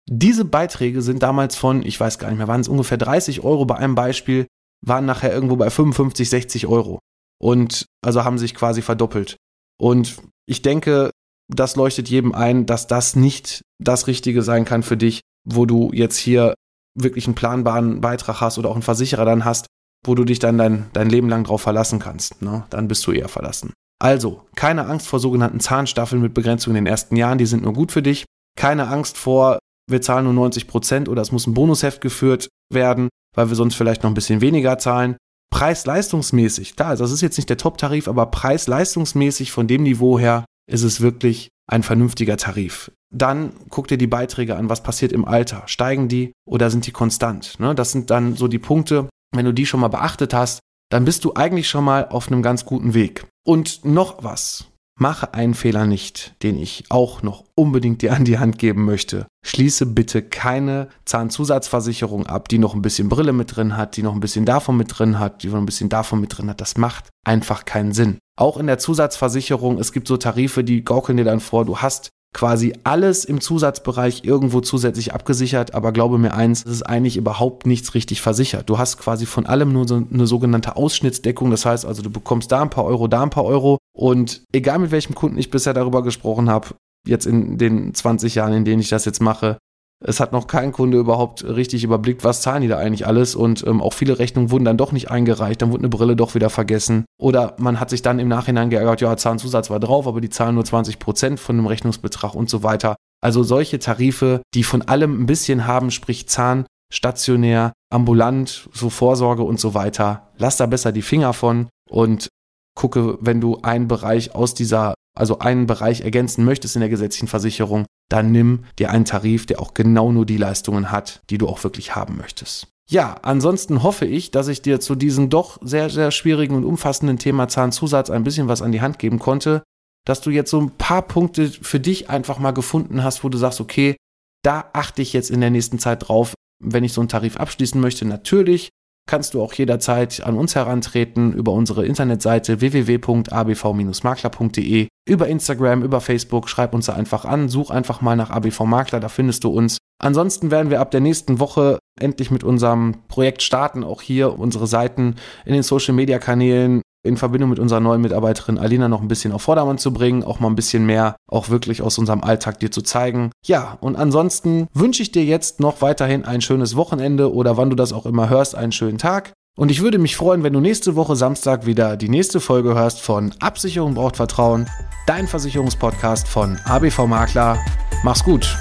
Diese 0.06 0.44
Beiträge 0.44 1.00
sind 1.00 1.22
damals 1.22 1.56
von, 1.56 1.82
ich 1.82 1.98
weiß 1.98 2.18
gar 2.18 2.28
nicht 2.28 2.36
mehr, 2.36 2.48
waren 2.48 2.60
es 2.60 2.68
ungefähr 2.68 2.98
30 2.98 3.42
Euro 3.42 3.64
bei 3.64 3.76
einem 3.76 3.94
Beispiel, 3.94 4.46
waren 4.84 5.06
nachher 5.06 5.32
irgendwo 5.32 5.56
bei 5.56 5.70
55, 5.70 6.28
60 6.28 6.66
Euro. 6.66 6.98
Und 7.40 7.86
also 8.02 8.24
haben 8.24 8.38
sich 8.38 8.54
quasi 8.54 8.82
verdoppelt. 8.82 9.36
Und 9.80 10.16
ich 10.46 10.62
denke, 10.62 11.10
das 11.48 11.76
leuchtet 11.76 12.08
jedem 12.08 12.34
ein, 12.34 12.66
dass 12.66 12.86
das 12.86 13.16
nicht 13.16 13.62
das 13.82 14.06
Richtige 14.06 14.42
sein 14.42 14.64
kann 14.64 14.82
für 14.82 14.96
dich, 14.96 15.20
wo 15.46 15.66
du 15.66 15.90
jetzt 15.92 16.16
hier 16.16 16.54
wirklich 16.98 17.26
einen 17.26 17.34
planbaren 17.34 18.00
Beitrag 18.00 18.40
hast 18.40 18.58
oder 18.58 18.70
auch 18.70 18.74
einen 18.74 18.82
Versicherer 18.82 19.24
dann 19.24 19.44
hast, 19.44 19.66
wo 20.06 20.14
du 20.14 20.24
dich 20.24 20.38
dann 20.38 20.58
dein, 20.58 20.86
dein 20.92 21.10
Leben 21.10 21.28
lang 21.28 21.44
drauf 21.44 21.62
verlassen 21.62 21.98
kannst. 21.98 22.40
Ne? 22.40 22.64
Dann 22.70 22.88
bist 22.88 23.06
du 23.06 23.12
eher 23.12 23.28
verlassen. 23.28 23.72
Also, 24.00 24.42
keine 24.54 24.86
Angst 24.86 25.06
vor 25.06 25.18
sogenannten 25.18 25.60
Zahnstaffeln 25.60 26.20
mit 26.20 26.34
Begrenzung 26.34 26.72
in 26.72 26.84
den 26.84 26.86
ersten 26.86 27.16
Jahren, 27.16 27.38
die 27.38 27.46
sind 27.46 27.62
nur 27.62 27.72
gut 27.72 27.90
für 27.90 28.02
dich. 28.02 28.24
Keine 28.56 28.88
Angst 28.88 29.16
vor, 29.16 29.58
wir 29.90 30.02
zahlen 30.02 30.24
nur 30.24 30.34
90 30.34 30.66
Prozent 30.66 31.08
oder 31.08 31.22
es 31.22 31.32
muss 31.32 31.46
ein 31.46 31.54
Bonusheft 31.54 32.00
geführt 32.00 32.48
werden, 32.72 33.08
weil 33.34 33.48
wir 33.48 33.56
sonst 33.56 33.74
vielleicht 33.74 34.02
noch 34.02 34.10
ein 34.10 34.14
bisschen 34.14 34.40
weniger 34.40 34.78
zahlen. 34.78 35.16
Preis-leistungsmäßig, 35.50 36.76
klar, 36.76 36.96
das 36.96 37.12
ist 37.12 37.20
jetzt 37.20 37.36
nicht 37.36 37.48
der 37.48 37.58
Top-Tarif, 37.58 38.08
aber 38.08 38.26
preis-leistungsmäßig 38.26 39.52
von 39.52 39.68
dem 39.68 39.84
Niveau 39.84 40.18
her 40.18 40.44
ist 40.66 40.82
es 40.82 41.00
wirklich 41.00 41.50
ein 41.70 41.82
vernünftiger 41.82 42.36
Tarif. 42.36 42.90
Dann 43.12 43.52
guck 43.70 43.88
dir 43.88 43.98
die 43.98 44.06
Beiträge 44.06 44.56
an, 44.56 44.68
was 44.68 44.82
passiert 44.82 45.12
im 45.12 45.24
Alter. 45.24 45.62
Steigen 45.66 46.08
die 46.08 46.32
oder 46.46 46.70
sind 46.70 46.86
die 46.86 46.92
konstant? 46.92 47.60
Ne? 47.60 47.74
Das 47.74 47.92
sind 47.92 48.10
dann 48.10 48.34
so 48.34 48.48
die 48.48 48.58
Punkte, 48.58 49.08
wenn 49.32 49.44
du 49.44 49.52
die 49.52 49.66
schon 49.66 49.80
mal 49.80 49.88
beachtet 49.88 50.34
hast, 50.34 50.60
dann 50.90 51.04
bist 51.04 51.24
du 51.24 51.34
eigentlich 51.34 51.68
schon 51.68 51.84
mal 51.84 52.08
auf 52.08 52.28
einem 52.28 52.42
ganz 52.42 52.64
guten 52.64 52.94
Weg. 52.94 53.26
Und 53.44 53.84
noch 53.84 54.22
was. 54.22 54.66
Mache 54.96 55.34
einen 55.34 55.54
Fehler 55.54 55.86
nicht, 55.86 56.34
den 56.44 56.56
ich 56.56 56.84
auch 56.88 57.22
noch 57.22 57.44
unbedingt 57.56 58.02
dir 58.02 58.12
an 58.12 58.24
die 58.24 58.38
Hand 58.38 58.58
geben 58.58 58.84
möchte. 58.84 59.26
Schließe 59.44 59.86
bitte 59.86 60.22
keine 60.22 60.88
Zahnzusatzversicherung 61.04 62.26
ab, 62.26 62.48
die 62.48 62.58
noch 62.58 62.74
ein 62.74 62.82
bisschen 62.82 63.08
Brille 63.08 63.32
mit 63.32 63.56
drin 63.56 63.76
hat, 63.76 63.96
die 63.96 64.04
noch 64.04 64.14
ein 64.14 64.20
bisschen 64.20 64.44
davon 64.44 64.76
mit 64.76 64.96
drin 64.96 65.18
hat, 65.18 65.42
die 65.42 65.48
noch 65.48 65.58
ein 65.58 65.66
bisschen 65.66 65.88
davon 65.88 66.20
mit 66.20 66.36
drin 66.38 66.48
hat. 66.48 66.60
Das 66.60 66.76
macht 66.76 67.08
einfach 67.26 67.64
keinen 67.64 67.92
Sinn. 67.92 68.18
Auch 68.36 68.56
in 68.56 68.68
der 68.68 68.78
Zusatzversicherung, 68.78 69.78
es 69.78 69.90
gibt 69.90 70.06
so 70.06 70.16
Tarife, 70.16 70.62
die 70.62 70.84
gaukeln 70.84 71.16
dir 71.16 71.24
dann 71.24 71.40
vor, 71.40 71.64
du 71.64 71.78
hast 71.78 72.10
quasi 72.34 72.74
alles 72.84 73.24
im 73.24 73.40
Zusatzbereich 73.40 74.24
irgendwo 74.24 74.60
zusätzlich 74.60 75.14
abgesichert, 75.14 75.72
aber 75.72 75.92
glaube 75.92 76.18
mir 76.18 76.34
eins, 76.34 76.64
es 76.66 76.72
ist 76.72 76.82
eigentlich 76.82 77.16
überhaupt 77.16 77.64
nichts 77.64 77.94
richtig 77.94 78.20
versichert. 78.20 78.68
Du 78.68 78.76
hast 78.76 78.98
quasi 78.98 79.24
von 79.24 79.46
allem 79.46 79.72
nur 79.72 79.88
so 79.88 80.02
eine 80.12 80.26
sogenannte 80.26 80.76
Ausschnittsdeckung, 80.76 81.50
das 81.50 81.64
heißt 81.64 81.86
also, 81.86 82.02
du 82.02 82.10
bekommst 82.10 82.52
da 82.52 82.60
ein 82.60 82.70
paar 82.70 82.84
Euro, 82.84 83.08
da 83.08 83.22
ein 83.22 83.30
paar 83.30 83.44
Euro. 83.44 83.78
Und 83.96 84.42
egal 84.52 84.80
mit 84.80 84.90
welchem 84.90 85.14
Kunden 85.14 85.38
ich 85.38 85.50
bisher 85.50 85.72
darüber 85.72 86.02
gesprochen 86.02 86.50
habe, 86.50 86.74
jetzt 87.06 87.26
in 87.26 87.56
den 87.56 87.94
20 87.94 88.34
Jahren, 88.34 88.52
in 88.52 88.64
denen 88.64 88.80
ich 88.80 88.88
das 88.88 89.04
jetzt 89.04 89.22
mache, 89.22 89.58
es 90.00 90.20
hat 90.20 90.32
noch 90.32 90.46
kein 90.46 90.72
Kunde 90.72 90.98
überhaupt 90.98 91.44
richtig 91.44 91.84
überblickt, 91.84 92.24
was 92.24 92.42
zahlen 92.42 92.62
die 92.62 92.68
da 92.68 92.78
eigentlich 92.78 93.06
alles. 93.06 93.34
Und 93.34 93.66
ähm, 93.66 93.80
auch 93.80 93.92
viele 93.92 94.18
Rechnungen 94.18 94.50
wurden 94.50 94.64
dann 94.64 94.76
doch 94.76 94.92
nicht 94.92 95.10
eingereicht, 95.10 95.62
dann 95.62 95.70
wurde 95.70 95.82
eine 95.82 95.88
Brille 95.88 96.16
doch 96.16 96.34
wieder 96.34 96.50
vergessen. 96.50 97.04
Oder 97.18 97.54
man 97.58 97.80
hat 97.80 97.90
sich 97.90 98.02
dann 98.02 98.18
im 98.18 98.28
Nachhinein 98.28 98.70
geärgert, 98.70 99.00
ja, 99.00 99.16
Zahlenzusatz 99.16 99.70
war 99.70 99.80
drauf, 99.80 100.06
aber 100.06 100.20
die 100.20 100.30
zahlen 100.30 100.54
nur 100.54 100.64
20 100.64 100.98
Prozent 100.98 101.40
von 101.40 101.56
dem 101.56 101.66
Rechnungsbetrag 101.66 102.34
und 102.34 102.50
so 102.50 102.62
weiter. 102.62 102.96
Also 103.22 103.42
solche 103.42 103.78
Tarife, 103.78 104.42
die 104.54 104.64
von 104.64 104.82
allem 104.82 105.22
ein 105.22 105.26
bisschen 105.26 105.66
haben, 105.66 105.90
sprich 105.90 106.28
Zahn, 106.28 106.66
stationär, 106.92 107.72
ambulant, 107.90 108.68
so 108.72 108.90
Vorsorge 108.90 109.42
und 109.42 109.58
so 109.58 109.74
weiter. 109.74 110.30
Lass 110.36 110.58
da 110.58 110.66
besser 110.66 110.92
die 110.92 111.02
Finger 111.02 111.32
von 111.32 111.68
und 111.88 112.28
gucke, 112.74 113.16
wenn 113.20 113.40
du 113.40 113.60
einen 113.62 113.88
Bereich 113.88 114.34
aus 114.34 114.52
dieser, 114.54 114.94
also 115.14 115.38
einen 115.38 115.66
Bereich 115.66 116.02
ergänzen 116.02 116.44
möchtest 116.44 116.76
in 116.76 116.80
der 116.80 116.88
gesetzlichen 116.88 117.28
Versicherung, 117.28 117.86
dann 118.10 118.32
nimm 118.32 118.64
dir 118.78 118.90
einen 118.90 119.04
Tarif, 119.04 119.46
der 119.46 119.60
auch 119.60 119.74
genau 119.74 120.12
nur 120.12 120.26
die 120.26 120.36
Leistungen 120.36 120.90
hat, 120.90 121.22
die 121.30 121.38
du 121.38 121.48
auch 121.48 121.62
wirklich 121.64 121.94
haben 121.94 122.16
möchtest. 122.16 122.68
Ja, 122.90 123.16
ansonsten 123.22 123.82
hoffe 123.82 124.04
ich, 124.04 124.30
dass 124.30 124.48
ich 124.48 124.60
dir 124.60 124.78
zu 124.78 124.94
diesem 124.94 125.30
doch 125.30 125.58
sehr, 125.62 125.88
sehr 125.88 126.10
schwierigen 126.10 126.54
und 126.54 126.64
umfassenden 126.64 127.18
Thema 127.18 127.48
Zahnzusatz 127.48 128.10
ein 128.10 128.24
bisschen 128.24 128.48
was 128.48 128.60
an 128.60 128.72
die 128.72 128.82
Hand 128.82 128.98
geben 128.98 129.18
konnte, 129.18 129.62
dass 130.04 130.20
du 130.20 130.28
jetzt 130.30 130.50
so 130.50 130.60
ein 130.60 130.70
paar 130.70 131.00
Punkte 131.02 131.48
für 131.48 131.80
dich 131.80 132.10
einfach 132.10 132.38
mal 132.38 132.50
gefunden 132.50 133.02
hast, 133.02 133.24
wo 133.24 133.30
du 133.30 133.38
sagst, 133.38 133.60
okay, 133.60 133.96
da 134.42 134.68
achte 134.74 135.00
ich 135.00 135.14
jetzt 135.14 135.30
in 135.30 135.40
der 135.40 135.48
nächsten 135.48 135.78
Zeit 135.78 136.08
drauf, 136.08 136.34
wenn 136.62 136.84
ich 136.84 136.92
so 136.92 137.00
einen 137.00 137.08
Tarif 137.08 137.38
abschließen 137.38 137.80
möchte. 137.80 138.04
Natürlich 138.04 138.68
kannst 139.08 139.32
du 139.32 139.42
auch 139.42 139.54
jederzeit 139.54 140.22
an 140.22 140.36
uns 140.36 140.54
herantreten 140.54 141.32
über 141.32 141.52
unsere 141.52 141.86
Internetseite 141.86 142.60
www.abv-makler.de, 142.60 144.88
über 145.06 145.28
Instagram, 145.28 145.82
über 145.82 146.00
Facebook, 146.00 146.48
schreib 146.48 146.74
uns 146.74 146.86
da 146.86 146.94
einfach 146.94 147.24
an, 147.24 147.48
such 147.48 147.70
einfach 147.70 148.00
mal 148.00 148.16
nach 148.16 148.30
ABV 148.30 148.60
Makler, 148.60 149.00
da 149.00 149.08
findest 149.08 149.44
du 149.44 149.50
uns. 149.50 149.78
Ansonsten 150.02 150.50
werden 150.50 150.70
wir 150.70 150.80
ab 150.80 150.90
der 150.90 151.00
nächsten 151.00 151.38
Woche 151.38 151.78
endlich 152.00 152.30
mit 152.30 152.44
unserem 152.44 152.96
Projekt 153.08 153.42
starten, 153.42 153.84
auch 153.84 154.02
hier 154.02 154.38
unsere 154.38 154.66
Seiten 154.66 155.16
in 155.44 155.52
den 155.52 155.62
Social 155.62 155.94
Media 155.94 156.18
Kanälen 156.18 156.82
in 157.04 157.18
Verbindung 157.18 157.50
mit 157.50 157.58
unserer 157.58 157.80
neuen 157.80 158.00
Mitarbeiterin 158.00 158.58
Alina 158.58 158.88
noch 158.88 159.02
ein 159.02 159.08
bisschen 159.08 159.32
auf 159.32 159.42
Vordermann 159.42 159.78
zu 159.78 159.92
bringen, 159.92 160.24
auch 160.24 160.40
mal 160.40 160.48
ein 160.48 160.56
bisschen 160.56 160.86
mehr 160.86 161.16
auch 161.30 161.50
wirklich 161.50 161.82
aus 161.82 161.98
unserem 161.98 162.22
Alltag 162.24 162.58
dir 162.60 162.70
zu 162.70 162.80
zeigen. 162.80 163.30
Ja, 163.44 163.76
und 163.80 163.96
ansonsten 163.96 164.68
wünsche 164.72 165.02
ich 165.02 165.12
dir 165.12 165.24
jetzt 165.24 165.60
noch 165.60 165.82
weiterhin 165.82 166.24
ein 166.24 166.40
schönes 166.40 166.76
Wochenende 166.76 167.32
oder 167.32 167.56
wann 167.58 167.70
du 167.70 167.76
das 167.76 167.92
auch 167.92 168.06
immer 168.06 168.30
hörst, 168.30 168.54
einen 168.54 168.72
schönen 168.72 168.98
Tag. 168.98 169.34
Und 169.56 169.70
ich 169.70 169.82
würde 169.82 169.98
mich 169.98 170.16
freuen, 170.16 170.42
wenn 170.42 170.52
du 170.52 170.58
nächste 170.58 170.96
Woche 170.96 171.14
Samstag 171.14 171.64
wieder 171.64 171.96
die 171.96 172.08
nächste 172.08 172.40
Folge 172.40 172.74
hörst 172.74 173.00
von 173.00 173.32
Absicherung 173.38 173.94
braucht 173.94 174.16
Vertrauen, 174.16 174.68
dein 175.06 175.28
Versicherungspodcast 175.28 176.26
von 176.26 176.58
ABV 176.64 177.06
Makler. 177.06 177.64
Mach's 178.02 178.24
gut. 178.24 178.56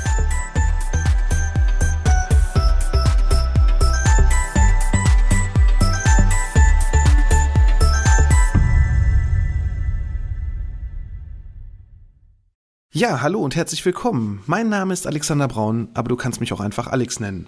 Ja, 12.92 13.24
hallo 13.24 13.42
und 13.42 13.56
herzlich 13.56 13.84
willkommen. 13.84 14.44
Mein 14.46 14.70
Name 14.70 14.94
ist 14.94 15.08
Alexander 15.08 15.48
Braun, 15.48 15.88
aber 15.96 16.10
du 16.10 16.16
kannst 16.16 16.40
mich 16.40 16.54
auch 16.54 16.60
einfach 16.60 16.86
Alex 16.86 17.20
nennen. 17.20 17.48